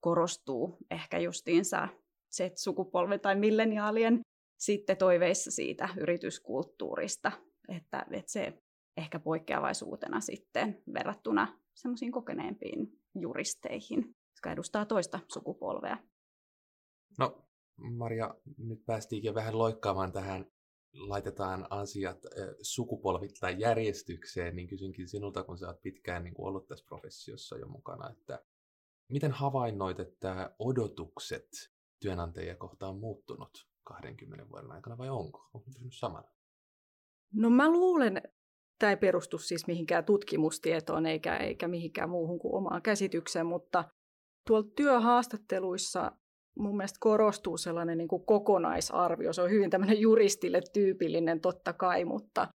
korostuu 0.00 0.76
ehkä 0.90 1.18
justiinsa 1.18 1.88
Z-sukupolven 2.36 3.20
tai 3.20 3.36
milleniaalien 3.36 4.20
sitten 4.60 4.96
toiveissa 4.96 5.50
siitä 5.50 5.88
yrityskulttuurista, 6.00 7.32
että, 7.68 8.06
että 8.10 8.32
se 8.32 8.62
ehkä 8.96 9.18
poikkeavaisuutena 9.18 10.20
sitten 10.20 10.82
verrattuna 10.94 11.58
semmoisiin 11.74 12.12
kokeneempiin 12.12 12.98
juristeihin, 13.14 13.98
jotka 14.30 14.52
edustaa 14.52 14.86
toista 14.86 15.20
sukupolvea. 15.32 15.98
No, 17.18 17.44
Maria, 17.76 18.34
nyt 18.58 18.86
päästiinkin 18.86 19.34
vähän 19.34 19.58
loikkaamaan 19.58 20.12
tähän 20.12 20.46
laitetaan 20.94 21.66
asiat 21.70 22.18
sukupolvittain 22.62 23.60
järjestykseen, 23.60 24.56
niin 24.56 24.68
kysynkin 24.68 25.08
sinulta, 25.08 25.44
kun 25.44 25.58
sä 25.58 25.66
oot 25.66 25.82
pitkään 25.82 26.24
niin 26.24 26.34
ollut 26.38 26.66
tässä 26.66 26.84
professiossa 26.88 27.58
jo 27.58 27.66
mukana, 27.68 28.10
että 28.10 28.44
miten 29.08 29.30
havainnoit, 29.30 30.00
että 30.00 30.54
odotukset 30.58 31.48
työnantajia 32.00 32.56
kohtaan 32.56 32.94
on 32.94 33.00
muuttunut 33.00 33.66
20 33.84 34.48
vuoden 34.48 34.72
aikana 34.72 34.98
vai 34.98 35.10
onko? 35.10 35.50
Onko 35.54 35.64
pysynyt 35.66 35.94
samana? 35.94 36.28
No 37.32 37.50
mä 37.50 37.70
luulen, 37.70 38.22
tämä 38.78 38.90
ei 38.90 38.96
perustu 38.96 39.38
siis 39.38 39.66
mihinkään 39.66 40.04
tutkimustietoon 40.04 41.06
eikä, 41.06 41.36
eikä 41.36 41.68
mihinkään 41.68 42.10
muuhun 42.10 42.38
kuin 42.38 42.54
omaan 42.54 42.82
käsitykseen, 42.82 43.46
mutta 43.46 43.84
tuolla 44.46 44.70
työhaastatteluissa 44.76 46.12
mun 46.58 46.76
mielestä 46.76 46.98
korostuu 47.00 47.56
sellainen 47.56 47.98
niin 47.98 48.08
kuin 48.08 48.26
kokonaisarvio. 48.26 49.32
Se 49.32 49.42
on 49.42 49.50
hyvin 49.50 49.70
tämmöinen 49.70 50.00
juristille 50.00 50.60
tyypillinen 50.72 51.40
totta 51.40 51.72
kai, 51.72 52.04
mutta 52.04 52.48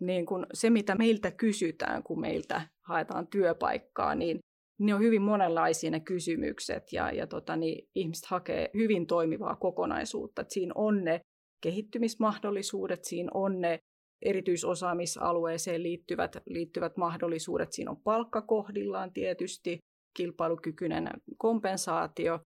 niin 0.00 0.26
kuin 0.26 0.46
se, 0.54 0.70
mitä 0.70 0.94
meiltä 0.94 1.30
kysytään, 1.30 2.02
kun 2.02 2.20
meiltä 2.20 2.68
haetaan 2.86 3.26
työpaikkaa, 3.26 4.14
niin 4.14 4.38
ne 4.80 4.94
on 4.94 5.00
hyvin 5.00 5.22
monenlaisia 5.22 5.90
ne 5.90 6.00
kysymykset 6.00 6.92
ja, 6.92 7.12
ja 7.12 7.26
tota, 7.26 7.56
niin 7.56 7.88
ihmiset 7.94 8.24
hakee 8.26 8.70
hyvin 8.74 9.06
toimivaa 9.06 9.56
kokonaisuutta. 9.56 10.42
Et 10.42 10.50
siinä 10.50 10.72
on 10.74 11.04
ne 11.04 11.20
kehittymismahdollisuudet, 11.62 13.04
siinä 13.04 13.30
on 13.34 13.60
ne 13.60 13.78
erityisosaamisalueeseen 14.22 15.82
liittyvät, 15.82 16.36
liittyvät 16.46 16.96
mahdollisuudet, 16.96 17.72
siinä 17.72 17.90
on 17.90 18.02
palkkakohdillaan 18.02 19.12
tietysti, 19.12 19.78
kilpailukykyinen 20.16 21.08
kompensaatio 21.38 22.40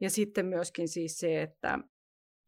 ja 0.00 0.10
sitten 0.10 0.46
myöskin 0.46 0.88
siis 0.88 1.18
se, 1.18 1.42
että 1.42 1.78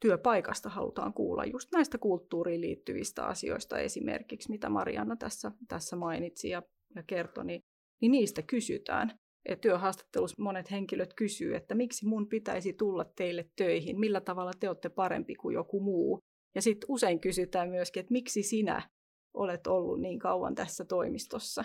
työpaikasta 0.01 0.69
halutaan 0.69 1.13
kuulla 1.13 1.45
just 1.45 1.69
näistä 1.73 1.99
kulttuuriin 1.99 2.61
liittyvistä 2.61 3.27
asioista 3.27 3.79
esimerkiksi, 3.79 4.51
mitä 4.51 4.69
Marianna 4.69 5.17
tässä, 5.17 5.53
tässä 5.69 5.97
mainitsi 5.97 6.49
ja, 6.49 6.63
ja 6.95 7.03
kertoi, 7.03 7.45
niin, 7.45 7.61
niin 8.01 8.13
niistä 8.13 8.43
kysytään. 8.43 9.19
Et 9.49 9.61
työhaastattelussa 9.61 10.43
monet 10.43 10.71
henkilöt 10.71 11.15
kysyy, 11.15 11.55
että 11.57 11.75
miksi 11.75 12.07
mun 12.07 12.29
pitäisi 12.29 12.73
tulla 12.73 13.05
teille 13.17 13.51
töihin, 13.57 14.01
millä 14.01 14.21
tavalla 14.21 14.53
te 14.61 14.69
olette 14.69 14.89
parempi 14.89 15.35
kuin 15.35 15.55
joku 15.55 15.81
muu. 15.81 16.19
Ja 16.55 16.63
sitten 16.63 16.87
usein 16.89 17.21
kysytään 17.21 17.69
myöskin, 17.69 18.01
että 18.01 18.13
miksi 18.13 18.43
sinä 18.43 18.89
olet 19.35 19.67
ollut 19.67 20.01
niin 20.01 20.19
kauan 20.19 20.55
tässä 20.55 20.85
toimistossa 20.85 21.65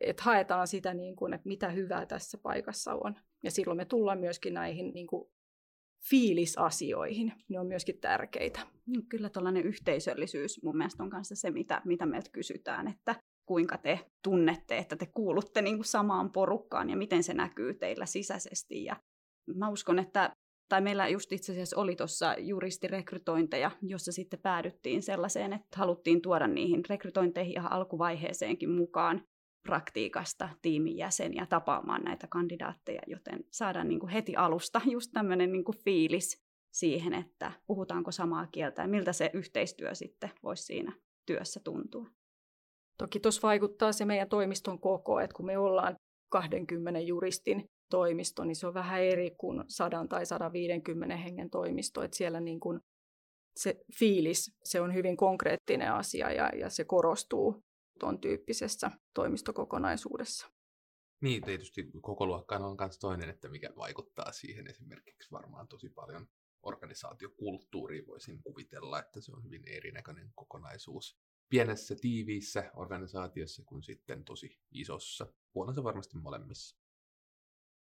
että 0.00 0.22
haetaan 0.22 0.68
sitä, 0.68 0.94
niin 0.94 1.16
kuin, 1.16 1.34
että 1.34 1.48
mitä 1.48 1.68
hyvää 1.68 2.06
tässä 2.06 2.38
paikassa 2.42 2.94
on. 2.94 3.14
Ja 3.42 3.50
silloin 3.50 3.76
me 3.76 3.84
tullaan 3.84 4.20
myöskin 4.20 4.54
näihin 4.54 4.90
niin 4.94 5.06
kuin, 5.06 5.30
fiilisasioihin. 6.08 7.32
Ne 7.48 7.60
on 7.60 7.66
myöskin 7.66 8.00
tärkeitä. 8.00 8.60
Niin, 8.86 9.06
kyllä 9.06 9.30
tällainen 9.30 9.64
yhteisöllisyys 9.64 10.62
mun 10.62 10.76
mielestä 10.76 11.02
on 11.02 11.10
kanssa 11.10 11.36
se, 11.36 11.50
mitä, 11.50 11.82
mitä 11.84 12.06
meiltä 12.06 12.30
kysytään, 12.30 12.88
että 12.88 13.14
kuinka 13.46 13.78
te 13.78 14.00
tunnette, 14.24 14.78
että 14.78 14.96
te 14.96 15.06
kuulutte 15.06 15.62
niin 15.62 15.76
kuin 15.76 15.84
samaan 15.84 16.32
porukkaan 16.32 16.90
ja 16.90 16.96
miten 16.96 17.22
se 17.22 17.34
näkyy 17.34 17.74
teillä 17.74 18.06
sisäisesti. 18.06 18.84
Ja 18.84 18.96
mä 19.54 19.68
uskon, 19.68 19.98
että 19.98 20.32
tai 20.68 20.80
meillä 20.80 21.08
just 21.08 21.32
itse 21.32 21.52
asiassa 21.52 21.80
oli 21.80 21.96
tuossa 21.96 22.34
juristirekrytointeja, 22.38 23.70
jossa 23.82 24.12
sitten 24.12 24.40
päädyttiin 24.40 25.02
sellaiseen, 25.02 25.52
että 25.52 25.76
haluttiin 25.78 26.22
tuoda 26.22 26.46
niihin 26.46 26.82
rekrytointeihin 26.88 27.52
ihan 27.52 27.72
alkuvaiheeseenkin 27.72 28.70
mukaan 28.70 29.22
praktiikasta 29.62 30.48
tiimin 30.62 30.96
jäseniä 30.96 31.46
tapaamaan 31.46 32.02
näitä 32.02 32.26
kandidaatteja, 32.26 33.02
joten 33.06 33.44
saadaan 33.50 33.88
niin 33.88 34.00
kuin 34.00 34.10
heti 34.10 34.36
alusta 34.36 34.80
just 34.90 35.10
tämmöinen 35.12 35.52
niin 35.52 35.64
kuin 35.64 35.78
fiilis 35.84 36.42
siihen, 36.72 37.14
että 37.14 37.52
puhutaanko 37.66 38.12
samaa 38.12 38.46
kieltä 38.46 38.82
ja 38.82 38.88
miltä 38.88 39.12
se 39.12 39.30
yhteistyö 39.34 39.94
sitten 39.94 40.30
voisi 40.42 40.62
siinä 40.62 40.92
työssä 41.26 41.60
tuntua. 41.64 42.06
Toki 42.98 43.20
tuossa 43.20 43.42
vaikuttaa 43.42 43.92
se 43.92 44.04
meidän 44.04 44.28
toimiston 44.28 44.80
koko, 44.80 45.20
että 45.20 45.34
kun 45.34 45.46
me 45.46 45.58
ollaan 45.58 45.96
20 46.30 47.00
juristin 47.00 47.64
toimisto, 47.90 48.44
niin 48.44 48.56
se 48.56 48.66
on 48.66 48.74
vähän 48.74 49.02
eri 49.02 49.30
kuin 49.30 49.64
100 49.68 50.06
tai 50.08 50.26
150 50.26 51.16
hengen 51.16 51.50
toimisto, 51.50 52.02
että 52.02 52.16
siellä 52.16 52.40
niin 52.40 52.60
kuin 52.60 52.80
se 53.56 53.76
fiilis, 53.98 54.52
se 54.64 54.80
on 54.80 54.94
hyvin 54.94 55.16
konkreettinen 55.16 55.92
asia 55.92 56.32
ja, 56.32 56.48
ja 56.48 56.70
se 56.70 56.84
korostuu 56.84 57.62
tuon 58.00 58.20
tyyppisessä 58.20 58.90
toimistokokonaisuudessa. 59.14 60.50
Niin, 61.20 61.42
tietysti 61.42 61.90
koko 62.00 62.26
luokkaan 62.26 62.62
on 62.62 62.76
myös 62.80 62.98
toinen, 62.98 63.28
että 63.28 63.48
mikä 63.48 63.70
vaikuttaa 63.76 64.32
siihen 64.32 64.66
esimerkiksi 64.66 65.30
varmaan 65.30 65.68
tosi 65.68 65.88
paljon 65.88 66.28
organisaatiokulttuuriin 66.62 68.06
voisin 68.06 68.42
kuvitella, 68.42 69.00
että 69.00 69.20
se 69.20 69.32
on 69.32 69.44
hyvin 69.44 69.62
erinäköinen 69.66 70.32
kokonaisuus 70.34 71.18
pienessä 71.48 71.94
tiiviissä 72.00 72.70
organisaatiossa 72.76 73.62
kuin 73.66 73.82
sitten 73.82 74.24
tosi 74.24 74.60
isossa. 74.70 75.26
Se 75.74 75.82
varmasti 75.82 76.18
molemmissa 76.18 76.76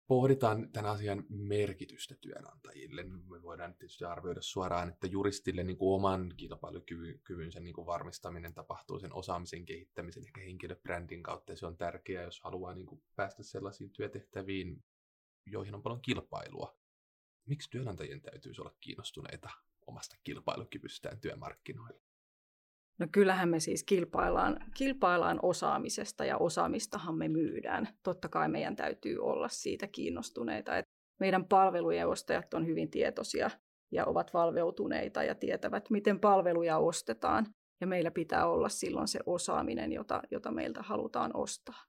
pohditaan 0.07 0.71
tämän 0.71 0.91
asian 0.91 1.23
merkitystä 1.29 2.15
työnantajille, 2.21 3.03
me 3.03 3.41
voidaan 3.41 3.73
tietysti 3.73 4.05
arvioida 4.05 4.41
suoraan, 4.41 4.89
että 4.89 5.07
juristille 5.07 5.63
niin 5.63 5.77
kuin 5.77 5.95
oman 5.95 6.33
kilpailukyvynsä 6.37 7.59
niin 7.59 7.73
kuin 7.73 7.87
varmistaminen 7.87 8.53
tapahtuu 8.53 8.99
sen 8.99 9.13
osaamisen 9.13 9.65
kehittämisen, 9.65 10.23
ehkä 10.25 10.41
henkilöbrändin 10.41 11.23
kautta, 11.23 11.51
ja 11.51 11.57
se 11.57 11.65
on 11.65 11.77
tärkeää, 11.77 12.23
jos 12.23 12.41
haluaa 12.41 12.73
niin 12.73 12.85
kuin 12.85 13.03
päästä 13.15 13.43
sellaisiin 13.43 13.89
työtehtäviin, 13.89 14.83
joihin 15.45 15.75
on 15.75 15.83
paljon 15.83 16.01
kilpailua. 16.01 16.77
Miksi 17.45 17.69
työnantajien 17.69 18.21
täytyisi 18.21 18.61
olla 18.61 18.75
kiinnostuneita 18.79 19.49
omasta 19.87 20.15
kilpailukyvystään 20.23 21.19
työmarkkinoilla? 21.19 22.04
No 22.99 23.07
kyllähän 23.11 23.49
me 23.49 23.59
siis 23.59 23.83
kilpaillaan, 23.83 24.59
kilpaillaan 24.77 25.39
osaamisesta 25.41 26.25
ja 26.25 26.37
osaamistahan 26.37 27.15
me 27.15 27.27
myydään. 27.27 27.87
Totta 28.03 28.29
kai 28.29 28.49
meidän 28.49 28.75
täytyy 28.75 29.17
olla 29.19 29.47
siitä 29.47 29.87
kiinnostuneita. 29.87 30.77
Että 30.77 30.91
meidän 31.19 31.45
palvelujen 31.45 32.07
ostajat 32.07 32.53
on 32.53 32.65
hyvin 32.65 32.91
tietoisia 32.91 33.49
ja 33.91 34.05
ovat 34.05 34.33
valveutuneita 34.33 35.23
ja 35.23 35.35
tietävät, 35.35 35.89
miten 35.89 36.19
palveluja 36.19 36.77
ostetaan. 36.77 37.47
Ja 37.81 37.87
meillä 37.87 38.11
pitää 38.11 38.47
olla 38.47 38.69
silloin 38.69 39.07
se 39.07 39.19
osaaminen, 39.25 39.91
jota, 39.91 40.21
jota 40.31 40.51
meiltä 40.51 40.81
halutaan 40.81 41.31
ostaa. 41.33 41.83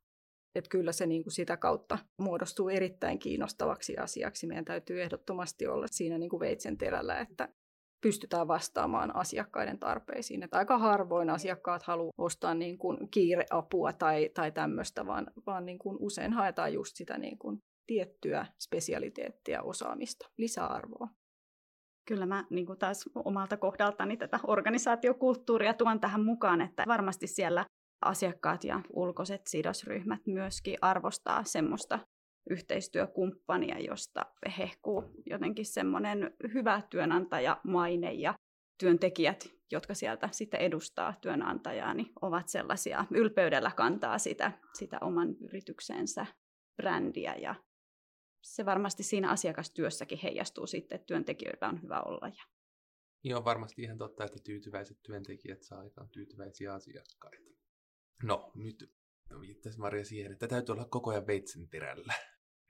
Että 0.55 0.69
kyllä 0.69 0.93
se 0.93 1.07
niin 1.07 1.23
kuin 1.23 1.33
sitä 1.33 1.57
kautta 1.57 1.99
muodostuu 2.19 2.69
erittäin 2.69 3.19
kiinnostavaksi 3.19 3.97
asiaksi. 3.97 4.47
Meidän 4.47 4.65
täytyy 4.65 5.03
ehdottomasti 5.03 5.67
olla 5.67 5.87
siinä 5.91 6.19
niin 6.19 6.31
kuin 6.31 6.41
veitsen 6.41 6.79
terällä, 6.79 7.19
että 7.19 7.49
pystytään 8.00 8.49
vastaamaan 8.49 9.17
asiakkaiden 9.17 9.79
tarpeisiin. 9.79 10.43
Että 10.43 10.59
aika 10.59 10.79
harvoin 10.79 11.31
asiakkaat 11.31 11.83
haluaa 11.83 12.12
ostaa 12.19 12.55
niin 12.55 12.79
kuin 12.79 13.11
kiireapua 13.11 13.93
tai, 13.93 14.31
tai 14.35 14.53
tämmöistä, 14.53 15.07
vaan, 15.07 15.26
vaan 15.47 15.67
niin 15.67 15.79
kuin 15.79 15.97
usein 16.00 16.33
haetaan 16.33 16.73
just 16.73 16.97
sitä 16.97 17.19
niin 17.19 17.38
kuin 17.38 17.59
tiettyä 17.87 18.47
spesialiteettia, 18.61 19.62
osaamista, 19.62 20.29
lisäarvoa. 20.38 21.09
Kyllä 22.09 22.26
mä 22.26 22.45
niin 22.50 22.67
kuin 22.67 22.79
taas 22.79 23.05
omalta 23.15 23.57
kohdaltani 23.57 24.17
tätä 24.17 24.41
organisaatiokulttuuria 24.47 25.75
tuon 25.75 26.00
tähän 26.00 26.25
mukaan, 26.25 26.61
että 26.61 26.85
varmasti 26.87 27.26
siellä 27.26 27.65
asiakkaat 28.05 28.65
ja 28.65 28.81
ulkoiset 28.93 29.47
sidosryhmät 29.47 30.26
myöskin 30.26 30.79
arvostaa 30.81 31.45
semmoista 31.45 31.99
yhteistyökumppania, 32.50 33.79
josta 33.79 34.26
hehkuu 34.59 35.05
jotenkin 35.26 35.67
semmoinen 35.67 36.37
hyvä 36.55 36.83
työnantajamaine 36.91 38.12
ja 38.12 38.35
työntekijät, 38.81 39.49
jotka 39.71 39.95
sieltä 39.95 40.29
sitten 40.33 40.61
edustaa 40.61 41.15
työnantajaa, 41.21 41.95
niin 41.95 42.12
ovat 42.23 42.49
sellaisia, 42.49 43.05
ylpeydellä 43.11 43.71
kantaa 43.76 44.19
sitä, 44.19 44.53
sitä 44.79 44.99
oman 45.00 45.37
yrityksensä 45.41 46.26
brändiä 46.76 47.35
ja 47.35 47.55
se 48.43 48.67
varmasti 48.67 49.03
siinä 49.03 49.31
asiakastyössäkin 49.31 50.19
heijastuu 50.23 50.67
sitten, 50.67 50.97
että 50.97 51.07
työntekijöillä 51.07 51.69
on 51.69 51.83
hyvä 51.83 52.00
olla. 52.00 52.29
Ja... 52.29 52.45
Niin 53.25 53.37
on 53.37 53.45
varmasti 53.45 53.83
ihan 53.83 53.99
totta, 53.99 54.25
että 54.25 54.38
tyytyväiset 54.45 55.03
työntekijät 55.03 55.62
saa 55.62 55.81
aikaan 55.81 56.09
tyytyväisiä 56.09 56.73
asiakkaita. 56.73 57.50
No, 58.23 58.53
nyt 58.55 58.95
viittasi 59.41 59.79
Maria 59.79 60.05
siihen, 60.05 60.33
että 60.33 60.49
täytyy 60.49 60.73
olla 60.73 60.85
koko 60.85 61.11
ajan 61.11 61.26
veitsen 61.26 61.69
terällä. 61.69 62.15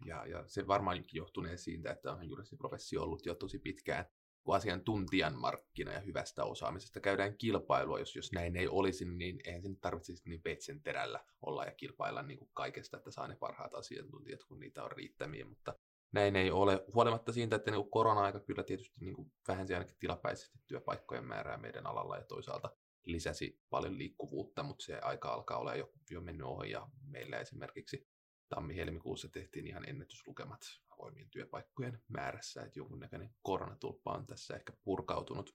Ja, 0.05 0.27
ja 0.27 0.45
se 0.47 0.67
varmaankin 0.67 1.19
johtunee 1.19 1.57
siitä, 1.57 1.91
että 1.91 2.13
on 2.13 2.29
juristiprofessio 2.29 3.03
ollut 3.03 3.27
jo 3.27 3.35
tosi 3.35 3.59
pitkään 3.59 4.07
asiantuntijan 4.55 5.39
markkina 5.39 5.93
ja 5.93 6.01
hyvästä 6.01 6.45
osaamisesta 6.45 7.01
käydään 7.01 7.39
kilpailua. 7.39 7.99
Jos, 7.99 8.17
jos 8.17 8.33
näin 8.33 8.57
ei 8.57 8.69
olisi, 8.69 9.05
niin 9.05 9.41
eihän 9.45 9.63
sen 9.63 9.77
tarvitsisi 9.77 10.29
niin 10.29 10.41
veitsen 10.45 10.83
terällä 10.83 11.25
olla 11.43 11.65
ja 11.65 11.73
kilpailla 11.73 12.23
niin 12.23 12.39
kuin 12.39 12.51
kaikesta, 12.55 12.97
että 12.97 13.11
saa 13.11 13.29
ne 13.29 13.37
parhaat 13.37 13.75
asiantuntijat, 13.75 14.45
kun 14.45 14.61
niitä 14.61 14.85
on 14.85 14.93
riittämiä. 14.93 15.45
Mutta 15.45 15.75
näin 16.13 16.37
ei 16.37 16.51
ole, 16.51 16.85
huolimatta 16.95 17.33
siitä, 17.33 17.57
että 17.57 17.71
niin 17.71 17.91
korona-aika 17.91 18.41
kyllä 18.41 18.63
tietysti 18.63 18.97
niin 19.01 19.15
kuin 19.15 19.33
vähensi 19.49 19.75
ainakin 19.75 19.97
tilapäisesti 19.99 20.59
työpaikkojen 20.67 21.25
määrää 21.25 21.57
meidän 21.57 21.87
alalla 21.87 22.17
ja 22.17 22.25
toisaalta 22.25 22.71
lisäsi 23.05 23.61
paljon 23.71 23.99
liikkuvuutta, 23.99 24.63
mutta 24.63 24.85
se 24.85 24.99
aika 24.99 25.29
alkaa 25.29 25.59
olla 25.59 25.75
jo, 25.75 25.93
jo 26.11 26.21
mennyt 26.21 26.47
ohi 26.47 26.71
ja 26.71 26.89
meillä 27.03 27.39
esimerkiksi 27.39 28.07
tammi-helmikuussa 28.49 29.29
tehtiin 29.29 29.67
ihan 29.67 29.89
ennätyslukemat 29.89 30.61
avoimien 30.89 31.31
työpaikkojen 31.31 32.03
määrässä, 32.09 32.63
että 32.63 32.79
jonkunnäköinen 32.79 33.31
koronatulppa 33.43 34.13
on 34.13 34.27
tässä 34.27 34.57
ehkä 34.57 34.73
purkautunut. 34.85 35.51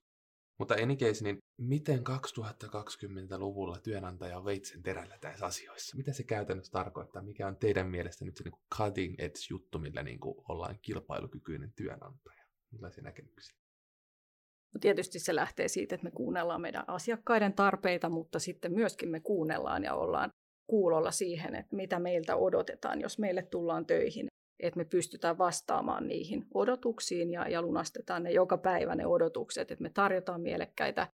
Mutta 0.59 0.75
enikeisin, 0.75 1.25
niin 1.25 1.37
miten 1.57 1.99
2020-luvulla 1.99 3.79
työnantaja 3.79 4.37
on 4.37 4.45
veitsen 4.45 4.83
terällä 4.83 5.17
tässä 5.21 5.45
asioissa? 5.45 5.97
Mitä 5.97 6.13
se 6.13 6.23
käytännössä 6.23 6.71
tarkoittaa? 6.71 7.21
Mikä 7.21 7.47
on 7.47 7.57
teidän 7.57 7.87
mielestä 7.87 8.25
nyt 8.25 8.37
se 8.37 8.43
niin 8.43 8.61
cutting 8.77 9.15
edge 9.19 9.39
juttu, 9.49 9.79
millä 9.79 10.03
niin 10.03 10.19
kuin 10.19 10.35
ollaan 10.49 10.79
kilpailukykyinen 10.81 11.73
työnantaja? 11.73 12.43
Millaisia 12.71 13.03
näkemyksiä? 13.03 13.55
No 14.73 14.79
tietysti 14.79 15.19
se 15.19 15.35
lähtee 15.35 15.67
siitä, 15.67 15.95
että 15.95 16.05
me 16.05 16.11
kuunnellaan 16.11 16.61
meidän 16.61 16.83
asiakkaiden 16.87 17.53
tarpeita, 17.53 18.09
mutta 18.09 18.39
sitten 18.39 18.73
myöskin 18.73 19.09
me 19.09 19.19
kuunnellaan 19.19 19.83
ja 19.83 19.95
ollaan 19.95 20.31
kuulolla 20.71 21.11
siihen, 21.11 21.55
että 21.55 21.75
mitä 21.75 21.99
meiltä 21.99 22.35
odotetaan, 22.35 23.01
jos 23.01 23.19
meille 23.19 23.41
tullaan 23.41 23.85
töihin, 23.85 24.27
että 24.63 24.77
me 24.77 24.85
pystytään 24.85 25.37
vastaamaan 25.37 26.07
niihin 26.07 26.45
odotuksiin 26.53 27.31
ja, 27.31 27.49
ja 27.49 27.61
lunastetaan 27.61 28.23
ne 28.23 28.31
joka 28.31 28.57
päivä 28.57 28.95
ne 28.95 29.05
odotukset, 29.05 29.71
että 29.71 29.81
me 29.83 29.89
tarjotaan 29.89 30.41
mielekkäitä 30.41 31.07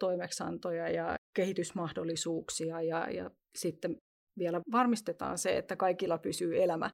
toimeksantoja 0.00 0.88
ja 0.88 1.16
kehitysmahdollisuuksia 1.36 2.82
ja, 2.82 3.10
ja 3.10 3.30
sitten 3.58 3.96
vielä 4.38 4.60
varmistetaan 4.72 5.38
se, 5.38 5.58
että 5.58 5.76
kaikilla 5.76 6.18
pysyy 6.18 6.62
elämä, 6.62 6.90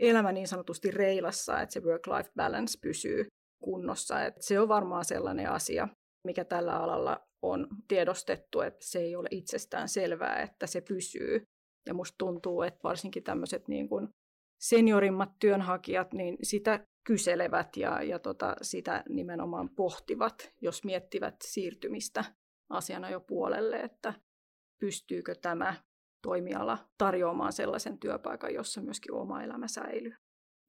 elämä 0.00 0.32
niin 0.32 0.48
sanotusti 0.48 0.90
reilassa, 0.90 1.60
että 1.60 1.72
se 1.72 1.80
work-life 1.80 2.30
balance 2.36 2.78
pysyy 2.82 3.26
kunnossa. 3.64 4.24
Että 4.24 4.42
se 4.42 4.60
on 4.60 4.68
varmaan 4.68 5.04
sellainen 5.04 5.50
asia, 5.50 5.88
mikä 6.24 6.44
tällä 6.44 6.76
alalla 6.76 7.26
on 7.42 7.66
tiedostettu, 7.88 8.60
että 8.60 8.86
se 8.86 8.98
ei 8.98 9.16
ole 9.16 9.28
itsestään 9.30 9.88
selvää, 9.88 10.42
että 10.42 10.66
se 10.66 10.80
pysyy. 10.80 11.44
Ja 11.86 11.94
musta 11.94 12.14
tuntuu, 12.18 12.62
että 12.62 12.80
varsinkin 12.84 13.22
tämmöiset 13.22 13.68
niin 13.68 13.88
kuin 13.88 14.08
seniorimmat 14.60 15.30
työnhakijat 15.38 16.12
niin 16.12 16.36
sitä 16.42 16.86
kyselevät 17.06 17.76
ja, 17.76 18.02
ja 18.02 18.18
tota, 18.18 18.56
sitä 18.62 19.04
nimenomaan 19.08 19.68
pohtivat, 19.76 20.52
jos 20.60 20.84
miettivät 20.84 21.34
siirtymistä 21.44 22.24
asiana 22.70 23.10
jo 23.10 23.20
puolelle, 23.20 23.80
että 23.80 24.14
pystyykö 24.80 25.34
tämä 25.34 25.74
toimiala 26.22 26.78
tarjoamaan 26.98 27.52
sellaisen 27.52 27.98
työpaikan, 27.98 28.54
jossa 28.54 28.80
myöskin 28.82 29.12
oma 29.12 29.42
elämä 29.42 29.68
säilyy. 29.68 30.14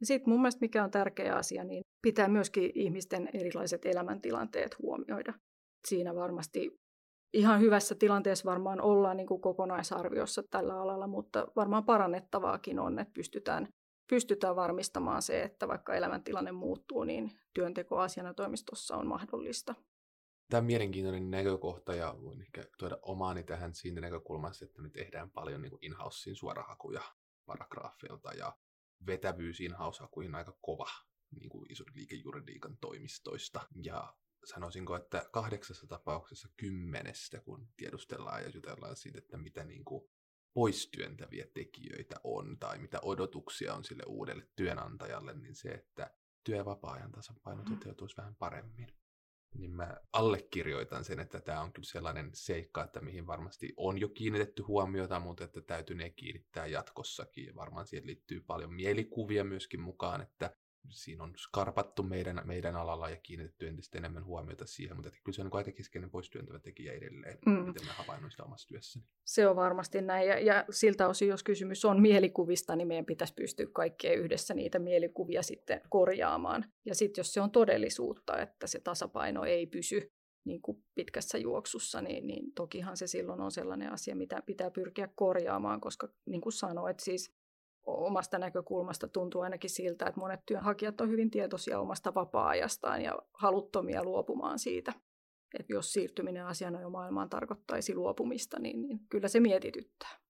Sitten 0.04 0.34
mun 0.34 0.42
mielestä 0.42 0.62
mikä 0.62 0.84
on 0.84 0.92
tärkeä 0.92 1.36
asia, 1.36 1.64
niin 1.64 1.82
pitää 2.02 2.28
myöskin 2.28 2.72
ihmisten 2.76 3.30
erilaiset 3.34 3.86
elämäntilanteet 3.86 4.80
huomioida. 4.80 5.34
Siinä 5.88 6.16
varmasti 6.16 6.80
ihan 7.34 7.62
hyvässä 7.62 7.96
tilanteessa 7.96 8.50
varmaan 8.50 8.82
ollaan 8.82 9.18
niin 9.18 9.28
kuin 9.28 9.42
kokonaisarviossa 9.42 10.44
tällä 10.50 10.82
alalla, 10.82 11.08
mutta 11.08 11.48
varmaan 11.56 11.86
parannettavaakin 11.86 12.80
on, 12.80 13.00
että 13.00 13.14
pystytään, 13.14 13.68
pystytään 14.10 14.56
varmistamaan 14.56 15.22
se, 15.22 15.44
että 15.44 15.68
vaikka 15.68 15.96
elämäntilanne 15.96 16.52
muuttuu, 16.52 17.04
niin 17.04 17.32
työnteko 17.54 18.00
asiana 18.00 18.34
toimistossa 18.34 18.98
on 18.98 19.08
mahdollista. 19.08 19.76
Tämä 20.50 20.60
on 20.60 20.66
mielenkiintoinen 20.66 21.32
näkökohta 21.32 21.96
ja 21.96 22.16
voin 22.22 22.42
ehkä 22.42 22.64
tuoda 22.80 22.98
omaani 23.02 23.44
tähän 23.44 23.74
siinä 23.74 24.02
näkökulmassa, 24.02 24.66
että 24.66 24.82
me 24.82 24.90
tehdään 24.90 25.32
paljon 25.32 25.62
niin 25.62 25.78
in-housein 25.82 26.36
suorahakuja 26.36 27.02
paragraafeilta 27.46 28.34
ja 28.34 28.54
vetävyys 29.08 29.62
in-house-hakuihin 29.62 30.36
aika 30.36 30.58
kova 30.62 30.90
niin 31.32 31.50
kuin 31.50 31.72
ison 31.72 31.88
liikejuridiikan 31.94 32.78
toimistoista. 32.82 33.62
Ja 33.84 34.14
sanoisinko, 34.46 34.96
että 34.96 35.30
kahdeksassa 35.32 35.88
tapauksessa 35.88 36.50
kymmenestä, 36.58 37.40
kun 37.40 37.68
tiedustellaan 37.78 38.44
ja 38.44 38.50
jutellaan 38.50 38.96
siitä, 38.96 39.18
että 39.18 39.38
mitä 39.38 39.64
niin 39.64 39.86
kuin 39.86 40.10
poistyöntäviä 40.54 41.46
tekijöitä 41.54 42.16
on 42.24 42.60
tai 42.60 42.78
mitä 42.78 43.00
odotuksia 43.02 43.74
on 43.74 43.84
sille 43.84 44.04
uudelle 44.08 44.48
työnantajalle, 44.56 45.34
niin 45.34 45.56
se, 45.56 45.70
että 45.70 46.14
työ- 46.44 46.58
ja 46.58 46.66
vapaa-ajan 46.66 47.12
tasapaino 47.12 47.64
mm. 47.64 47.74
toteutuisi 47.74 48.18
vähän 48.18 48.36
paremmin. 48.36 48.88
Niin 49.58 49.72
mä 49.72 49.98
allekirjoitan 50.14 51.04
sen, 51.04 51.20
että 51.20 51.42
tämä 51.42 51.62
on 51.62 51.74
kyllä 51.74 51.88
sellainen 51.88 52.30
seikka, 52.34 52.84
että 52.84 53.02
mihin 53.02 53.28
varmasti 53.28 53.74
on 53.78 53.98
jo 53.98 54.10
kiinnitetty 54.10 54.62
huomiota, 54.62 55.20
mutta 55.20 55.44
että 55.44 55.62
täytyy 55.62 55.96
ne 55.96 56.10
kiinnittää 56.10 56.68
jatkossakin. 56.68 57.46
Ja 57.46 57.56
varmaan 57.56 57.88
siihen 57.88 58.08
liittyy 58.08 58.42
paljon 58.42 58.74
mielikuvia 58.74 59.44
myöskin 59.44 59.82
mukaan, 59.82 60.22
että 60.22 60.56
siinä 60.90 61.24
on 61.24 61.34
skarpattu 61.38 62.04
meidän, 62.04 62.42
meidän 62.46 62.76
alalla 62.76 63.10
ja 63.10 63.16
kiinnitetty 63.16 63.68
entistä 63.68 63.98
enemmän 63.98 64.26
huomiota 64.26 64.66
siihen, 64.66 64.98
mutta 64.98 65.12
kyllä 65.12 65.36
se 65.36 65.42
on 65.42 65.46
niin 65.48 65.58
aika 65.58 65.72
keskeinen 65.72 66.10
poistyöntävä 66.10 66.60
tekijä 66.60 66.94
edelleen, 66.94 67.38
mm. 67.46 67.52
miten 67.52 67.86
mä 67.86 67.94
havainnoin 67.94 68.32
sitä 68.32 68.44
omassa 68.44 68.68
työssäni. 68.68 69.06
Se 69.24 69.48
on 69.48 69.56
varmasti 69.56 70.02
näin, 70.02 70.28
ja, 70.28 70.40
ja 70.40 70.66
siltä 70.70 71.08
osin, 71.08 71.28
jos 71.28 71.44
kysymys 71.44 71.86
on 71.86 72.02
mielikuvista, 72.02 72.76
niin 72.76 72.88
meidän 72.88 73.06
pitäisi 73.06 73.34
pystyä 73.34 73.66
kaikkien 73.74 74.20
yhdessä 74.20 74.54
niitä 74.54 74.80
mielikuvia 74.80 75.44
sitten 75.44 75.82
korjaamaan. 75.90 76.66
Ja 76.86 76.96
sitten 76.96 77.20
jos 77.20 77.34
se 77.34 77.42
on 77.42 77.52
todellisuutta, 77.52 78.42
että 78.42 78.68
se 78.68 78.80
tasapaino 78.80 79.44
ei 79.44 79.68
pysy 79.68 80.12
niin 80.46 80.62
kuin 80.62 80.84
pitkässä 80.96 81.38
juoksussa, 81.38 82.02
niin, 82.02 82.28
niin 82.28 82.54
tokihan 82.54 82.98
se 82.98 83.08
silloin 83.08 83.42
on 83.42 83.52
sellainen 83.52 83.92
asia, 83.92 84.16
mitä 84.16 84.42
pitää 84.46 84.72
pyrkiä 84.72 85.10
korjaamaan, 85.16 85.82
koska 85.82 86.08
niin 86.26 86.42
kuin 86.42 86.54
sanoit, 86.54 87.00
siis 87.00 87.34
omasta 87.86 88.40
näkökulmasta 88.40 89.08
tuntuu 89.08 89.42
ainakin 89.42 89.70
siltä, 89.70 90.06
että 90.06 90.20
monet 90.20 90.40
työnhakijat 90.46 91.02
on 91.02 91.10
hyvin 91.10 91.32
tietoisia 91.32 91.80
omasta 91.80 92.14
vapaa-ajastaan 92.14 93.02
ja 93.02 93.20
haluttomia 93.34 94.04
luopumaan 94.04 94.60
siitä. 94.60 94.94
Että 95.60 95.74
jos 95.74 95.94
siirtyminen 95.94 96.46
asiana 96.46 96.82
jo 96.82 96.90
maailmaan 96.90 97.30
tarkoittaisi 97.30 97.96
luopumista, 97.96 98.60
niin, 98.60 98.82
niin 98.82 99.00
kyllä 99.10 99.28
se 99.28 99.40
mietityttää. 99.40 100.26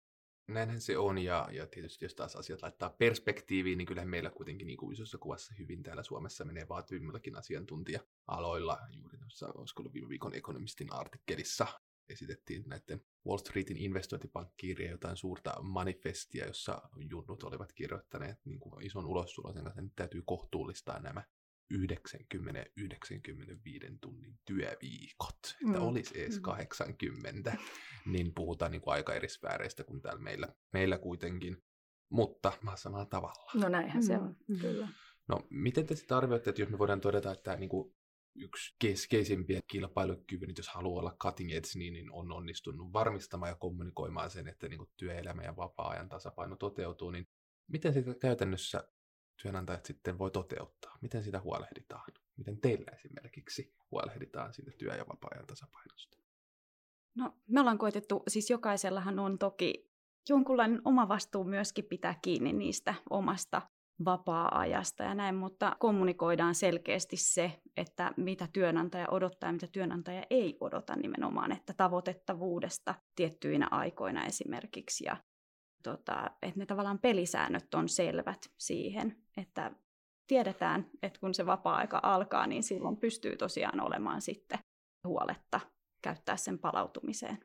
Näinhän 0.48 0.82
se 0.82 0.98
on, 0.98 1.18
ja, 1.18 1.48
ja 1.52 1.68
tietysti 1.68 2.06
jos 2.06 2.16
taas 2.16 2.36
asiat 2.36 2.62
laittaa 2.62 2.90
perspektiiviin, 2.90 3.78
niin 3.78 3.86
kyllä 3.86 4.06
meillä 4.06 4.30
kuitenkin 4.30 4.68
niin 4.68 4.78
kuin 4.78 4.94
isossa 4.94 5.18
kuvassa 5.18 5.54
hyvin 5.60 5.84
täällä 5.84 6.04
Suomessa 6.04 6.46
menee 6.46 6.68
vaativimmillakin 6.70 7.36
asiantuntija-aloilla. 7.36 8.78
Juuri 8.98 9.18
tuossa, 9.18 9.48
olisiko 9.56 9.82
ollut 9.82 9.94
viime 9.94 10.10
viikon 10.10 10.36
ekonomistin 10.36 10.94
artikkelissa, 10.94 11.68
esitettiin 12.10 12.64
näiden 12.68 13.02
Wall 13.28 13.38
Streetin 13.38 13.78
investointipankkiirien 13.78 14.92
jotain 14.92 15.18
suurta 15.18 15.62
manifestia, 15.62 16.48
jossa 16.48 16.82
junnut 17.10 17.44
olivat 17.44 17.74
kirjoittaneet 17.74 18.38
niin 18.46 18.60
kuin 18.60 18.86
ison 18.86 19.06
ulostulon 19.06 19.54
sen 19.54 19.64
kanssa, 19.64 19.80
että 19.80 19.82
nyt 19.82 19.96
täytyy 19.96 20.24
kohtuullistaa 20.26 21.00
nämä 21.00 21.24
90-95 21.74 21.78
tunnin 24.02 24.40
työviikot, 24.46 25.56
että 25.62 25.80
mm. 25.80 25.86
olisi 25.86 26.22
edes 26.22 26.40
80, 26.40 27.52
mm. 27.52 28.12
niin 28.12 28.34
puhutaan 28.34 28.72
niin 28.72 28.82
kuin 28.82 28.94
aika 28.94 29.14
eri 29.14 29.30
sfääreistä 29.30 29.84
kuin 29.84 30.02
täällä 30.02 30.22
meillä, 30.22 30.48
meillä 30.74 30.98
kuitenkin, 30.98 31.64
mutta 32.10 32.52
samalla 32.76 33.06
tavalla. 33.06 33.52
No 33.54 33.70
näinhän 33.70 34.04
mm. 34.04 34.08
se 34.08 34.18
on, 34.18 34.36
mm. 34.48 34.60
kyllä. 34.60 34.88
No 35.28 35.48
miten 35.50 35.86
te 35.86 35.96
sitten 35.96 36.18
arvioitte, 36.18 36.50
että 36.50 36.62
jos 36.62 36.70
me 36.70 36.78
voidaan 36.78 37.02
todeta, 37.02 37.32
että 37.32 37.56
niin 37.56 37.70
kuin 37.70 37.96
yksi 38.36 38.76
keskeisimpiä 38.80 39.62
kilpailukyvyn, 39.68 40.54
jos 40.58 40.68
haluaa 40.68 41.00
olla 41.00 41.16
cutting 41.24 41.52
edge, 41.52 41.70
niin, 41.76 41.94
niin 41.94 42.12
on 42.12 42.32
onnistunut 42.32 42.94
varmistamaan 42.94 43.50
ja 43.50 43.56
kommunikoimaan 43.56 44.30
sen, 44.30 44.48
että 44.48 44.68
niin 44.68 44.88
työelämä 44.98 45.44
ja 45.44 45.56
vapaa-ajan 45.56 46.10
tasapaino 46.10 46.56
toteutuu, 46.56 47.12
niin 47.12 47.28
miten 47.68 47.94
sitä 47.94 48.16
käytännössä 48.16 48.88
työnantajat 49.42 49.86
sitten 49.86 50.18
voi 50.18 50.32
toteuttaa? 50.32 50.98
Miten 51.02 51.24
sitä 51.24 51.40
huolehditaan? 51.40 52.12
Miten 52.38 52.62
teillä 52.62 52.92
esimerkiksi 52.92 53.74
huolehditaan 53.92 54.54
siitä 54.54 54.72
työ- 54.78 54.96
ja 54.96 55.08
vapaa-ajan 55.08 55.48
tasapainosta? 55.48 56.18
No, 57.16 57.38
me 57.48 57.60
ollaan 57.60 57.78
koetettu, 57.78 58.24
siis 58.28 58.50
jokaisellahan 58.50 59.20
on 59.20 59.40
toki 59.40 59.92
jonkunlainen 60.30 60.82
oma 60.86 61.08
vastuu 61.08 61.44
myöskin 61.44 61.86
pitää 61.86 62.20
kiinni 62.22 62.54
niistä 62.54 62.96
omasta 63.10 63.62
vapaa-ajasta 64.06 65.04
ja 65.04 65.16
näin, 65.16 65.36
mutta 65.36 65.76
kommunikoidaan 65.80 66.56
selkeästi 66.56 67.18
se, 67.18 67.52
että 67.78 68.12
mitä 68.18 68.48
työnantaja 68.54 69.08
odottaa 69.12 69.50
ja 69.50 69.54
mitä 69.54 69.68
työnantaja 69.68 70.24
ei 70.30 70.58
odota 70.60 70.96
nimenomaan, 70.96 71.52
että 71.52 71.74
tavoitettavuudesta 71.78 72.96
tiettyinä 73.16 73.68
aikoina 73.72 74.26
esimerkiksi 74.26 75.06
ja 75.06 75.18
tota, 75.84 76.32
että 76.42 76.60
ne 76.60 76.66
tavallaan 76.66 77.00
pelisäännöt 77.00 77.74
on 77.74 77.90
selvät 77.90 78.52
siihen, 78.58 79.18
että 79.38 79.72
tiedetään, 80.28 80.90
että 81.04 81.20
kun 81.20 81.34
se 81.34 81.46
vapaa-aika 81.46 82.00
alkaa, 82.04 82.48
niin 82.48 82.64
silloin 82.64 82.98
pystyy 82.98 83.38
tosiaan 83.38 83.80
olemaan 83.80 84.22
sitten 84.22 84.60
huoletta 85.08 85.60
käyttää 86.02 86.38
sen 86.38 86.60
palautumiseen. 86.60 87.38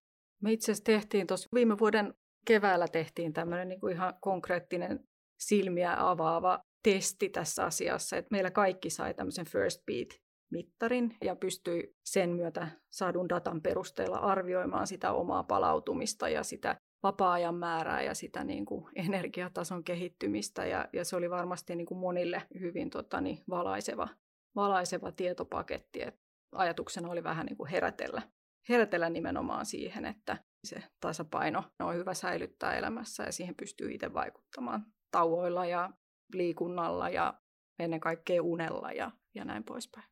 Me 0.42 0.52
itse 0.52 0.72
asiassa 0.72 0.84
tehtiin 0.84 1.26
tuossa 1.26 1.48
viime 1.54 1.78
vuoden 1.78 2.14
keväällä 2.46 2.88
tehtiin 2.88 3.32
tämmöinen 3.32 3.68
niin 3.68 3.80
kuin 3.80 3.92
ihan 3.92 4.14
konkreettinen 4.20 5.08
silmiä 5.40 5.94
avaava 5.98 6.62
testi 6.82 7.28
tässä 7.28 7.64
asiassa, 7.64 8.16
että 8.16 8.28
meillä 8.30 8.50
kaikki 8.50 8.90
sai 8.90 9.14
tämmöisen 9.14 9.46
First 9.46 9.80
Beat-mittarin 9.90 11.16
ja 11.24 11.36
pystyi 11.36 11.96
sen 12.04 12.30
myötä 12.30 12.68
saadun 12.90 13.28
datan 13.28 13.62
perusteella 13.62 14.16
arvioimaan 14.16 14.86
sitä 14.86 15.12
omaa 15.12 15.44
palautumista 15.44 16.28
ja 16.28 16.44
sitä 16.44 16.76
vapaa-ajan 17.02 17.54
määrää 17.54 18.02
ja 18.02 18.14
sitä 18.14 18.44
niin 18.44 18.64
kuin 18.64 18.86
energiatason 18.94 19.84
kehittymistä 19.84 20.66
ja, 20.66 20.88
ja 20.92 21.04
se 21.04 21.16
oli 21.16 21.30
varmasti 21.30 21.76
niin 21.76 21.86
kuin 21.86 21.98
monille 21.98 22.42
hyvin 22.60 22.90
tota, 22.90 23.20
niin, 23.20 23.38
valaiseva, 23.50 24.08
valaiseva 24.56 25.12
tietopaketti. 25.12 26.02
Et 26.02 26.14
ajatuksena 26.52 27.10
oli 27.10 27.22
vähän 27.22 27.46
niin 27.46 27.56
kuin 27.56 27.70
herätellä, 27.70 28.22
herätellä 28.68 29.10
nimenomaan 29.10 29.66
siihen, 29.66 30.04
että 30.04 30.44
se 30.64 30.82
tasapaino 31.00 31.64
on 31.78 31.94
hyvä 31.94 32.14
säilyttää 32.14 32.74
elämässä 32.74 33.22
ja 33.22 33.32
siihen 33.32 33.54
pystyy 33.54 33.92
itse 33.92 34.14
vaikuttamaan 34.14 34.86
tauoilla 35.10 35.66
ja 35.66 35.90
liikunnalla 36.34 37.08
ja 37.08 37.40
ennen 37.78 38.00
kaikkea 38.00 38.42
unella 38.42 38.92
ja, 38.92 39.10
ja 39.34 39.44
näin 39.44 39.64
poispäin. 39.64 40.06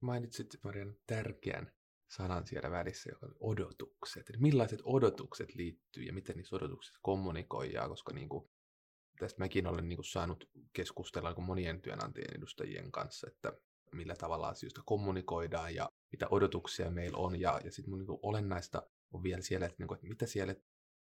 Mainitsit 0.00 0.58
Marian 0.62 0.96
tärkeän 1.06 1.72
sanan 2.10 2.46
siellä 2.46 2.70
välissä, 2.70 3.10
joka 3.10 3.26
on 3.26 3.34
odotukset. 3.40 4.30
Eli 4.30 4.38
millaiset 4.38 4.80
odotukset 4.84 5.54
liittyy 5.54 6.02
ja 6.02 6.12
miten 6.12 6.36
niissä 6.36 6.56
odotuksissa 6.56 7.00
kommunikoidaan, 7.02 7.88
koska 7.88 8.12
niin 8.12 8.28
kuin, 8.28 8.50
tästä 9.18 9.38
mäkin 9.38 9.66
olen 9.66 9.88
niin 9.88 9.96
kuin 9.96 10.04
saanut 10.04 10.50
keskustella 10.72 11.32
niin 11.32 11.44
monien 11.44 11.82
työnantajien 11.82 12.36
edustajien 12.36 12.92
kanssa, 12.92 13.28
että 13.30 13.52
millä 13.92 14.14
tavalla 14.14 14.48
asioista 14.48 14.82
kommunikoidaan 14.84 15.74
ja 15.74 15.88
mitä 16.12 16.26
odotuksia 16.30 16.90
meillä 16.90 17.18
on. 17.18 17.40
Ja, 17.40 17.60
ja 17.64 17.72
sitten 17.72 17.94
niin 17.94 18.18
olennaista 18.22 18.82
on 19.12 19.22
vielä 19.22 19.42
siellä, 19.42 19.66
että, 19.66 19.76
niin 19.78 19.88
kuin, 19.88 19.96
että 19.96 20.08
mitä 20.08 20.26
siellä 20.26 20.54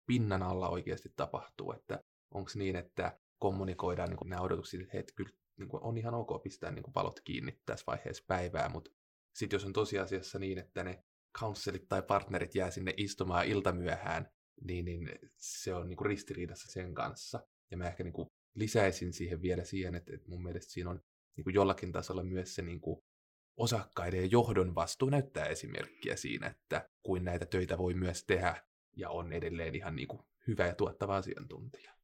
pinnan 0.07 0.42
alla 0.42 0.68
oikeasti 0.68 1.12
tapahtuu, 1.16 1.72
että 1.72 2.00
onko 2.30 2.50
niin, 2.54 2.76
että 2.76 3.18
kommunikoidaan 3.38 4.10
niin 4.10 4.18
nämä 4.30 4.42
odotukset, 4.42 4.80
että, 4.94 5.12
kyllä 5.16 5.30
niin 5.56 5.68
kuin 5.68 5.82
on 5.82 5.98
ihan 5.98 6.14
ok 6.14 6.42
pistää 6.42 6.70
niin 6.70 6.82
kuin 6.82 7.12
kiinni 7.24 7.60
tässä 7.66 7.84
vaiheessa 7.86 8.24
päivää, 8.26 8.68
mutta 8.68 8.90
sitten 9.32 9.56
jos 9.56 9.64
on 9.64 9.72
tosiasiassa 9.72 10.38
niin, 10.38 10.58
että 10.58 10.84
ne 10.84 11.04
counselit 11.38 11.88
tai 11.88 12.02
partnerit 12.02 12.54
jää 12.54 12.70
sinne 12.70 12.94
istumaan 12.96 13.46
iltamyöhään, 13.46 14.30
niin, 14.64 14.84
niin 14.84 15.10
se 15.36 15.74
on 15.74 15.88
niin 15.88 15.96
kuin 15.96 16.06
ristiriidassa 16.06 16.72
sen 16.72 16.94
kanssa. 16.94 17.46
Ja 17.70 17.76
mä 17.76 17.88
ehkä 17.88 18.04
niin 18.04 18.12
kuin 18.12 18.28
lisäisin 18.54 19.12
siihen 19.12 19.42
vielä 19.42 19.64
siihen, 19.64 19.94
että, 19.94 20.14
että 20.14 20.28
mun 20.28 20.42
mielestä 20.42 20.72
siinä 20.72 20.90
on 20.90 21.00
niin 21.36 21.44
kuin 21.44 21.54
jollakin 21.54 21.92
tasolla 21.92 22.22
myös 22.22 22.54
se 22.54 22.62
niin 22.62 22.80
kuin 22.80 23.04
osakkaiden 23.56 24.20
ja 24.20 24.26
johdon 24.26 24.74
vastuu 24.74 25.10
näyttää 25.10 25.46
esimerkkiä 25.46 26.16
siinä, 26.16 26.46
että 26.46 26.90
kuin 27.02 27.24
näitä 27.24 27.46
töitä 27.46 27.78
voi 27.78 27.94
myös 27.94 28.24
tehdä 28.24 28.62
ja 28.96 29.10
on 29.10 29.32
edelleen 29.32 29.74
ihan 29.74 29.96
niin 29.96 30.08
kuin 30.08 30.22
hyvä 30.46 30.66
ja 30.66 30.74
tuottava 30.74 31.16
asiantuntija. 31.16 31.97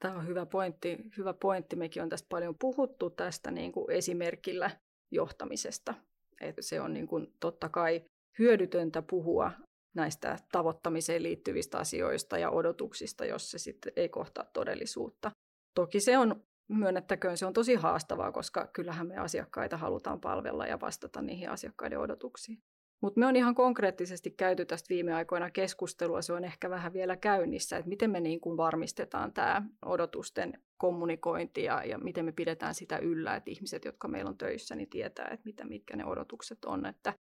Tämä 0.00 0.14
on 0.14 0.26
hyvä 0.26 0.46
pointti. 0.46 0.98
Hyvä 1.16 1.34
pointti. 1.34 1.76
Mekin 1.76 2.02
on 2.02 2.08
tästä 2.08 2.26
paljon 2.28 2.54
puhuttu 2.58 3.10
tästä 3.10 3.50
niin 3.50 3.72
kuin 3.72 3.90
esimerkillä 3.90 4.70
johtamisesta. 5.10 5.94
Että 6.40 6.62
se 6.62 6.80
on 6.80 6.92
niin 6.92 7.06
kuin 7.06 7.34
totta 7.40 7.68
kai 7.68 8.04
hyödytöntä 8.38 9.02
puhua 9.02 9.52
näistä 9.94 10.36
tavoittamiseen 10.52 11.22
liittyvistä 11.22 11.78
asioista 11.78 12.38
ja 12.38 12.50
odotuksista, 12.50 13.24
jos 13.24 13.50
se 13.50 13.58
sitten 13.58 13.92
ei 13.96 14.08
kohtaa 14.08 14.44
todellisuutta. 14.44 15.30
Toki 15.74 16.00
se 16.00 16.18
on, 16.18 16.44
myönnettäköön, 16.68 17.36
se 17.36 17.46
on 17.46 17.52
tosi 17.52 17.74
haastavaa, 17.74 18.32
koska 18.32 18.66
kyllähän 18.72 19.06
me 19.06 19.16
asiakkaita 19.16 19.76
halutaan 19.76 20.20
palvella 20.20 20.66
ja 20.66 20.80
vastata 20.80 21.22
niihin 21.22 21.50
asiakkaiden 21.50 21.98
odotuksiin. 21.98 22.58
Mutta 23.02 23.20
me 23.20 23.26
on 23.26 23.36
ihan 23.36 23.54
konkreettisesti 23.54 24.30
käyty 24.30 24.64
tästä 24.64 24.88
viime 24.88 25.14
aikoina 25.14 25.50
keskustelua, 25.50 26.22
se 26.22 26.32
on 26.32 26.44
ehkä 26.44 26.70
vähän 26.70 26.92
vielä 26.92 27.16
käynnissä, 27.16 27.76
että 27.76 27.88
miten 27.88 28.10
me 28.10 28.20
niin 28.20 28.40
kuin 28.40 28.56
varmistetaan 28.56 29.32
tämä 29.32 29.62
odotusten 29.84 30.62
kommunikointi 30.78 31.64
ja, 31.64 31.84
ja 31.84 31.98
miten 31.98 32.24
me 32.24 32.32
pidetään 32.32 32.74
sitä 32.74 32.98
yllä, 32.98 33.36
että 33.36 33.50
ihmiset, 33.50 33.84
jotka 33.84 34.08
meillä 34.08 34.28
on 34.28 34.38
töissä, 34.38 34.74
niin 34.74 34.90
tietää, 34.90 35.28
että 35.28 35.44
mitä, 35.44 35.64
mitkä 35.64 35.96
ne 35.96 36.04
odotukset 36.04 36.64
on. 36.64 36.86
Että 36.86 37.14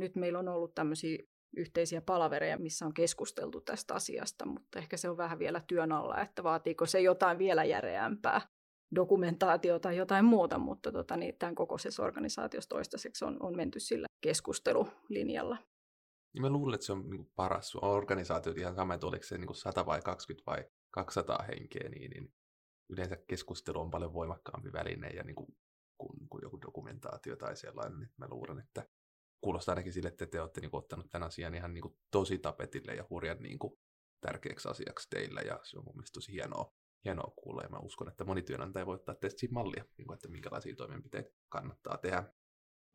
nyt 0.00 0.16
meillä 0.16 0.38
on 0.38 0.48
ollut 0.48 0.74
tämmöisiä 0.74 1.18
yhteisiä 1.56 2.00
palavereja, 2.00 2.58
missä 2.58 2.86
on 2.86 2.94
keskusteltu 2.94 3.60
tästä 3.60 3.94
asiasta, 3.94 4.46
mutta 4.46 4.78
ehkä 4.78 4.96
se 4.96 5.10
on 5.10 5.16
vähän 5.16 5.38
vielä 5.38 5.60
työn 5.66 5.92
alla, 5.92 6.20
että 6.20 6.42
vaatiiko 6.42 6.86
se 6.86 7.00
jotain 7.00 7.38
vielä 7.38 7.64
järeämpää 7.64 8.40
dokumentaatio 8.94 9.78
tai 9.78 9.96
jotain 9.96 10.24
muuta, 10.24 10.58
mutta 10.58 10.92
tota, 10.92 11.16
niin 11.16 11.34
tämän 11.38 11.54
kokoisessa 11.54 12.02
organisaatiossa 12.02 12.68
toistaiseksi 12.68 13.24
on, 13.24 13.36
on 13.40 13.56
menty 13.56 13.80
sillä 13.80 14.06
keskustelulinjalla. 14.20 15.56
Ja 16.34 16.40
mä 16.40 16.50
luulen, 16.50 16.74
että 16.74 16.86
se 16.86 16.92
on 16.92 17.10
niin 17.10 17.30
paras. 17.36 17.76
Organisaatiot 17.76 18.58
ihan 18.58 18.74
sama, 18.74 18.94
että 18.94 19.06
oliko 19.06 19.24
se 19.24 19.38
niin 19.38 19.54
100 19.54 19.86
vai 19.86 20.00
20 20.02 20.50
vai 20.50 20.64
200 20.90 21.44
henkeä, 21.48 21.88
niin, 21.88 22.10
niin 22.10 22.34
yleensä 22.90 23.16
keskustelu 23.16 23.80
on 23.80 23.90
paljon 23.90 24.14
voimakkaampi 24.14 24.72
väline 24.72 25.08
ja 25.08 25.24
niin 25.24 25.34
kuin, 25.36 25.56
kuin, 25.98 26.28
kuin 26.28 26.42
joku 26.42 26.60
dokumentaatio 26.62 27.36
tai 27.36 27.56
sellainen. 27.56 28.02
Että 28.02 28.14
mä 28.18 28.26
luulen, 28.28 28.58
että 28.58 28.88
kuulostaa 29.40 29.72
ainakin 29.72 29.92
sille, 29.92 30.08
että 30.08 30.26
te 30.26 30.40
olette 30.40 30.60
niin 30.60 30.70
kuin, 30.70 30.78
ottanut 30.78 31.10
tämän 31.10 31.26
asian 31.26 31.54
ihan 31.54 31.74
niin 31.74 31.82
kuin, 31.82 31.98
tosi 32.10 32.38
tapetille 32.38 32.94
ja 32.94 33.06
hurjan 33.10 33.42
niin 33.42 33.58
kuin, 33.58 33.78
tärkeäksi 34.20 34.68
asiaksi 34.68 35.10
teillä 35.10 35.40
ja 35.40 35.60
se 35.62 35.78
on 35.78 35.84
mun 35.84 35.94
mielestä 35.96 36.14
tosi 36.14 36.32
hienoa 36.32 36.72
hienoa 37.04 37.32
kuulla 37.36 37.62
ja 37.62 37.68
mä 37.68 37.78
uskon, 37.78 38.08
että 38.08 38.24
moni 38.24 38.42
työnantaja 38.42 38.86
voi 38.86 38.94
ottaa 38.94 39.14
teistä 39.14 39.40
siitä 39.40 39.54
mallia, 39.54 39.84
niin 39.98 40.06
kuin, 40.06 40.14
että 40.14 40.28
minkälaisia 40.28 40.76
toimenpiteitä 40.76 41.30
kannattaa 41.48 41.98
tehdä. 41.98 42.24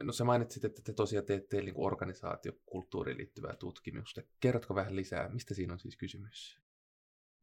No 0.03 0.13
sä 0.13 0.23
mainitsit, 0.23 0.65
että 0.65 0.81
te 0.81 0.93
tosiaan 0.93 1.25
teette 1.25 1.61
niin 1.61 1.73
organisaatiokulttuuriin 1.77 3.17
liittyvää 3.17 3.55
tutkimusta. 3.55 4.21
Kerrotko 4.39 4.75
vähän 4.75 4.95
lisää, 4.95 5.29
mistä 5.29 5.53
siinä 5.53 5.73
on 5.73 5.79
siis 5.79 5.97
kysymys? 5.97 6.59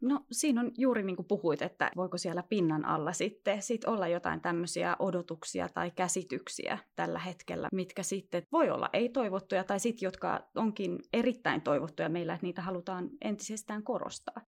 No 0.00 0.24
siinä 0.30 0.60
on 0.60 0.70
juuri 0.78 1.02
niin 1.02 1.16
kuin 1.16 1.26
puhuit, 1.28 1.62
että 1.62 1.90
voiko 1.96 2.18
siellä 2.18 2.42
pinnan 2.42 2.84
alla 2.84 3.12
sitten 3.12 3.62
sit 3.62 3.84
olla 3.84 4.08
jotain 4.08 4.40
tämmöisiä 4.40 4.96
odotuksia 4.98 5.68
tai 5.68 5.90
käsityksiä 5.90 6.78
tällä 6.96 7.18
hetkellä, 7.18 7.68
mitkä 7.72 8.02
sitten 8.02 8.42
voi 8.52 8.70
olla 8.70 8.90
ei-toivottuja 8.92 9.64
tai 9.64 9.80
sitten 9.80 10.06
jotka 10.06 10.48
onkin 10.54 10.98
erittäin 11.12 11.62
toivottuja 11.62 12.08
meillä, 12.08 12.34
että 12.34 12.46
niitä 12.46 12.62
halutaan 12.62 13.10
entisestään 13.24 13.82
korostaa. 13.82 14.42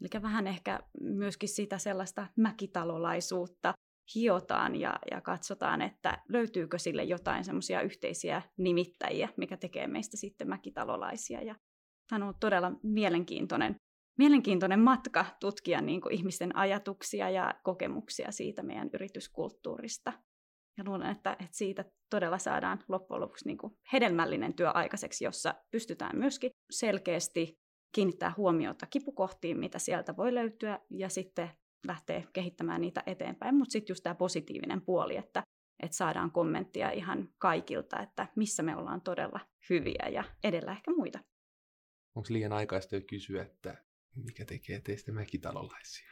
Eli 0.00 0.22
vähän 0.22 0.46
ehkä 0.46 0.80
myöskin 1.00 1.48
sitä 1.48 1.78
sellaista 1.78 2.26
mäkitalolaisuutta 2.36 3.74
hiotaan 4.14 4.76
ja, 4.76 4.98
ja 5.10 5.20
katsotaan, 5.20 5.82
että 5.82 6.18
löytyykö 6.28 6.78
sille 6.78 7.04
jotain 7.04 7.44
semmoisia 7.44 7.80
yhteisiä 7.80 8.42
nimittäjiä, 8.58 9.28
mikä 9.36 9.56
tekee 9.56 9.86
meistä 9.86 10.16
sitten 10.16 10.48
mäkitalolaisia. 10.48 11.42
Ja 11.42 11.54
tämä 12.08 12.16
on 12.16 12.22
ollut 12.22 12.40
todella 12.40 12.72
mielenkiintoinen, 12.82 13.74
mielenkiintoinen 14.18 14.80
matka 14.80 15.26
tutkia 15.40 15.80
niin 15.80 16.00
kuin 16.00 16.14
ihmisten 16.14 16.56
ajatuksia 16.56 17.30
ja 17.30 17.54
kokemuksia 17.64 18.32
siitä 18.32 18.62
meidän 18.62 18.90
yrityskulttuurista. 18.94 20.12
Ja 20.78 20.84
luulen, 20.86 21.10
että, 21.10 21.32
että 21.32 21.48
siitä 21.52 21.84
todella 22.10 22.38
saadaan 22.38 22.84
loppujen 22.88 23.20
lopuksi 23.20 23.46
niin 23.46 23.58
kuin 23.58 23.72
hedelmällinen 23.92 24.54
työ 24.54 24.70
aikaiseksi, 24.70 25.24
jossa 25.24 25.54
pystytään 25.70 26.18
myöskin 26.18 26.50
selkeästi 26.70 27.54
kiinnittää 27.92 28.34
huomiota 28.36 28.86
kipukohtiin, 28.86 29.58
mitä 29.58 29.78
sieltä 29.78 30.16
voi 30.16 30.34
löytyä, 30.34 30.78
ja 30.90 31.08
sitten 31.08 31.50
lähteä 31.86 32.22
kehittämään 32.32 32.80
niitä 32.80 33.02
eteenpäin. 33.06 33.54
Mutta 33.54 33.72
sitten 33.72 33.92
just 33.92 34.02
tämä 34.02 34.14
positiivinen 34.14 34.82
puoli, 34.82 35.16
että, 35.16 35.42
että 35.82 35.96
saadaan 35.96 36.30
kommenttia 36.30 36.90
ihan 36.90 37.28
kaikilta, 37.38 38.00
että 38.00 38.26
missä 38.36 38.62
me 38.62 38.76
ollaan 38.76 39.00
todella 39.00 39.40
hyviä 39.70 40.08
ja 40.12 40.24
edellä 40.44 40.72
ehkä 40.72 40.90
muita. 40.90 41.18
Onko 42.14 42.26
liian 42.30 42.52
aikaista 42.52 42.94
jo 42.94 43.00
kysyä, 43.00 43.42
että 43.42 43.84
mikä 44.14 44.44
tekee 44.44 44.80
teistä 44.80 45.12
mäkitalolaisia? 45.12 46.10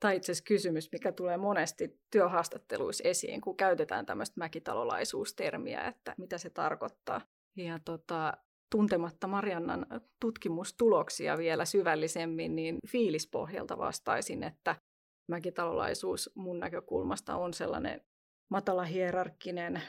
Tai 0.00 0.16
itse 0.16 0.32
asiassa 0.32 0.48
kysymys, 0.48 0.92
mikä 0.92 1.12
tulee 1.12 1.36
monesti 1.36 2.00
työhaastatteluissa 2.10 3.08
esiin, 3.08 3.40
kun 3.40 3.56
käytetään 3.56 4.06
tämmöistä 4.06 4.34
mäkitalolaisuustermiä, 4.40 5.80
että 5.80 6.14
mitä 6.18 6.38
se 6.38 6.50
tarkoittaa. 6.50 7.20
Ja 7.56 7.78
tota, 7.84 8.32
tuntematta 8.70 9.26
Mariannan 9.26 9.86
tutkimustuloksia 10.20 11.38
vielä 11.38 11.64
syvällisemmin, 11.64 12.56
niin 12.56 12.78
fiilispohjalta 12.88 13.78
vastaisin, 13.78 14.42
että 14.42 14.76
mäkitalolaisuus 15.28 16.30
mun 16.34 16.60
näkökulmasta 16.60 17.36
on 17.36 17.54
sellainen 17.54 18.00
matala 18.50 18.84
hierarkkinen, 18.84 19.82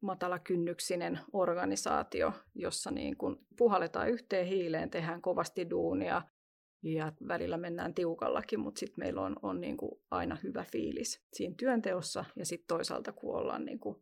matala 0.00 0.38
kynnyksinen 0.38 1.20
organisaatio, 1.32 2.32
jossa 2.54 2.90
niin 2.90 3.16
kun 3.16 3.46
puhalletaan 3.56 4.10
yhteen 4.10 4.46
hiileen, 4.46 4.90
tehdään 4.90 5.22
kovasti 5.22 5.70
duunia, 5.70 6.22
ja 6.82 7.12
välillä 7.28 7.56
mennään 7.56 7.94
tiukallakin, 7.94 8.60
mutta 8.60 8.78
sitten 8.78 9.04
meillä 9.04 9.20
on, 9.20 9.36
on 9.42 9.60
niin 9.60 9.76
kuin 9.76 10.00
aina 10.10 10.36
hyvä 10.42 10.64
fiilis 10.72 11.24
siinä 11.32 11.54
työnteossa 11.58 12.24
ja 12.36 12.46
sitten 12.46 12.66
toisaalta 12.66 13.12
kun 13.12 13.36
ollaan 13.36 13.64
niin 13.64 13.80
kuin 13.80 13.96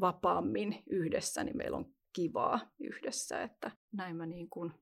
vapaammin 0.00 0.82
yhdessä, 0.90 1.44
niin 1.44 1.56
meillä 1.56 1.76
on 1.76 1.94
kivaa 2.12 2.60
yhdessä, 2.80 3.42
että 3.42 3.70
näin 3.92 4.16
mä 4.16 4.26
niin 4.26 4.50
kuin 4.50 4.72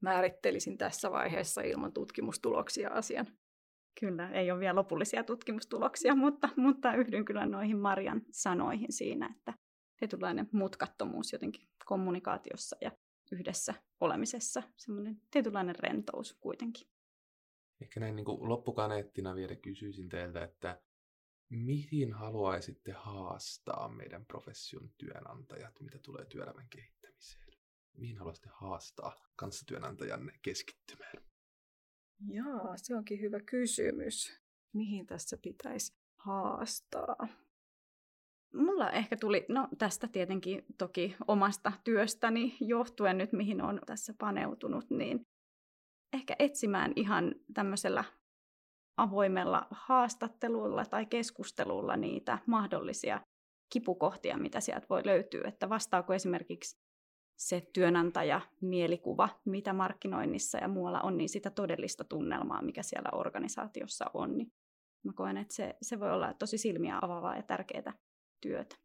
määrittelisin 0.00 0.78
tässä 0.78 1.10
vaiheessa 1.10 1.60
ilman 1.60 1.92
tutkimustuloksia 1.92 2.90
asian. 2.90 3.26
Kyllä, 4.00 4.30
ei 4.30 4.50
ole 4.50 4.60
vielä 4.60 4.74
lopullisia 4.74 5.24
tutkimustuloksia, 5.24 6.14
mutta, 6.14 6.48
mutta 6.56 6.94
yhdyn 6.94 7.24
kyllä 7.24 7.46
noihin 7.46 7.78
Marian 7.78 8.22
sanoihin 8.30 8.92
siinä, 8.92 9.34
että 9.36 9.54
tietynlainen 9.96 10.48
mutkattomuus 10.52 11.32
jotenkin 11.32 11.68
kommunikaatiossa 11.84 12.76
ja 12.80 12.90
yhdessä 13.32 13.74
olemisessa, 14.00 14.62
semmoinen 14.76 15.20
tietynlainen 15.30 15.74
rentous 15.78 16.36
kuitenkin. 16.40 16.88
Ehkä 17.80 18.00
näin 18.00 18.16
niin 18.16 18.24
kuin 18.24 18.48
loppukaneettina 18.48 19.34
vielä 19.34 19.56
kysyisin 19.56 20.08
teiltä, 20.08 20.44
että 20.44 20.80
mihin 21.50 22.12
haluaisitte 22.12 22.92
haastaa 22.92 23.88
meidän 23.88 24.26
profession 24.26 24.90
työnantajat, 24.98 25.80
mitä 25.80 25.98
tulee 25.98 26.24
työelämän 26.26 26.68
kehittämiseen? 26.70 27.48
Mihin 27.96 28.18
haluaisitte 28.18 28.50
haastaa 28.52 29.16
kanssatyönantajanne 29.36 30.32
keskittymään? 30.42 31.12
Jaa, 32.26 32.76
se 32.76 32.96
onkin 32.96 33.20
hyvä 33.20 33.40
kysymys. 33.40 34.40
Mihin 34.72 35.06
tässä 35.06 35.38
pitäisi 35.42 35.92
haastaa? 36.16 37.28
Mulla 38.54 38.90
ehkä 38.90 39.16
tuli, 39.16 39.46
no 39.48 39.68
tästä 39.78 40.08
tietenkin 40.08 40.66
toki 40.78 41.16
omasta 41.28 41.72
työstäni 41.84 42.56
johtuen 42.60 43.18
nyt, 43.18 43.32
mihin 43.32 43.62
on 43.62 43.80
tässä 43.86 44.14
paneutunut, 44.18 44.90
niin 44.90 45.26
ehkä 46.12 46.36
etsimään 46.38 46.92
ihan 46.96 47.34
tämmöisellä 47.54 48.04
avoimella 48.98 49.66
haastattelulla 49.70 50.84
tai 50.84 51.06
keskustelulla 51.06 51.96
niitä 51.96 52.38
mahdollisia 52.46 53.20
kipukohtia, 53.72 54.38
mitä 54.38 54.60
sieltä 54.60 54.86
voi 54.90 55.02
löytyä, 55.04 55.48
että 55.48 55.68
vastaako 55.68 56.14
esimerkiksi 56.14 56.76
se 57.38 57.68
työnantaja 57.72 58.40
mielikuva, 58.60 59.28
mitä 59.44 59.72
markkinoinnissa 59.72 60.58
ja 60.58 60.68
muualla 60.68 61.00
on, 61.00 61.16
niin 61.16 61.28
sitä 61.28 61.50
todellista 61.50 62.04
tunnelmaa, 62.04 62.62
mikä 62.62 62.82
siellä 62.82 63.10
organisaatiossa 63.12 64.04
on. 64.14 64.38
Niin 64.38 64.52
mä 65.04 65.12
koen, 65.12 65.36
että 65.36 65.54
se, 65.54 65.76
se 65.82 66.00
voi 66.00 66.12
olla 66.12 66.34
tosi 66.34 66.58
silmiä 66.58 66.98
avaavaa 67.02 67.36
ja 67.36 67.42
tärkeää 67.42 67.92
työtä. 68.40 68.76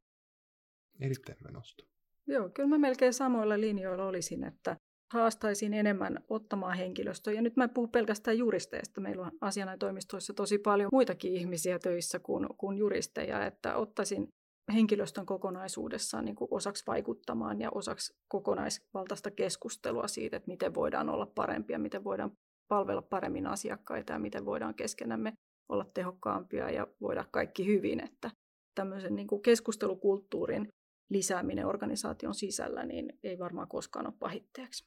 Erittäin 1.00 1.38
hyvä 1.40 1.52
nosto. 1.52 1.84
Joo, 2.28 2.50
kyllä 2.50 2.70
mä 2.70 2.78
melkein 2.78 3.14
samoilla 3.14 3.60
linjoilla 3.60 4.06
olisin, 4.06 4.44
että 4.44 4.78
haastaisin 5.14 5.74
enemmän 5.74 6.20
ottamaan 6.30 6.78
henkilöstöä. 6.78 7.34
Ja 7.34 7.42
nyt 7.42 7.56
mä 7.56 7.64
en 7.64 7.70
puhu 7.70 7.88
pelkästään 7.88 8.38
juristeista. 8.38 9.02
Meillä 9.02 9.26
on 9.26 9.32
asianaitoimistoissa 9.42 10.34
tosi 10.34 10.58
paljon 10.58 10.90
muitakin 10.92 11.34
ihmisiä 11.34 11.80
töissä 11.80 12.20
kuin, 12.20 12.48
kuin 12.58 12.78
juristeja, 12.78 13.46
että 13.46 13.76
ottaisin 13.76 14.28
henkilöstön 14.74 15.26
kokonaisuudessaan 15.26 16.26
niin 16.26 16.36
osaksi 16.52 16.84
vaikuttamaan 16.88 17.62
ja 17.62 17.70
osaksi 17.72 18.14
kokonaisvaltaista 18.28 19.32
keskustelua 19.32 20.08
siitä, 20.08 20.38
että 20.38 20.52
miten 20.52 20.76
voidaan 20.76 21.10
olla 21.10 21.26
parempia, 21.26 21.80
miten 21.80 22.04
voidaan 22.04 22.32
palvella 22.68 23.02
paremmin 23.02 23.48
asiakkaita 23.48 24.14
ja 24.14 24.20
miten 24.20 24.46
voidaan 24.46 24.76
keskenämme 24.76 25.34
olla 25.70 25.86
tehokkaampia 25.94 26.72
ja 26.72 26.88
voida 27.02 27.26
kaikki 27.32 27.66
hyvin. 27.66 28.04
Että 28.04 28.32
tämmöisen 28.76 29.16
niin 29.16 29.42
keskustelukulttuurin 29.44 30.68
lisääminen 31.10 31.66
organisaation 31.66 32.36
sisällä 32.36 32.86
niin 32.86 33.20
ei 33.24 33.40
varmaan 33.40 33.68
koskaan 33.68 34.08
ole 34.08 34.14
pahitteeksi. 34.20 34.84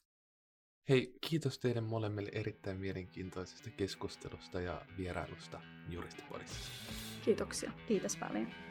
Hei, 0.88 1.14
kiitos 1.20 1.58
teille 1.58 1.80
molemmille 1.80 2.30
erittäin 2.32 2.76
mielenkiintoisesta 2.76 3.70
keskustelusta 3.70 4.60
ja 4.60 4.82
vierailusta 4.98 5.60
Juristipodissa. 5.88 6.70
Kiitoksia. 7.24 7.72
Kiitos 7.88 8.16
paljon. 8.16 8.65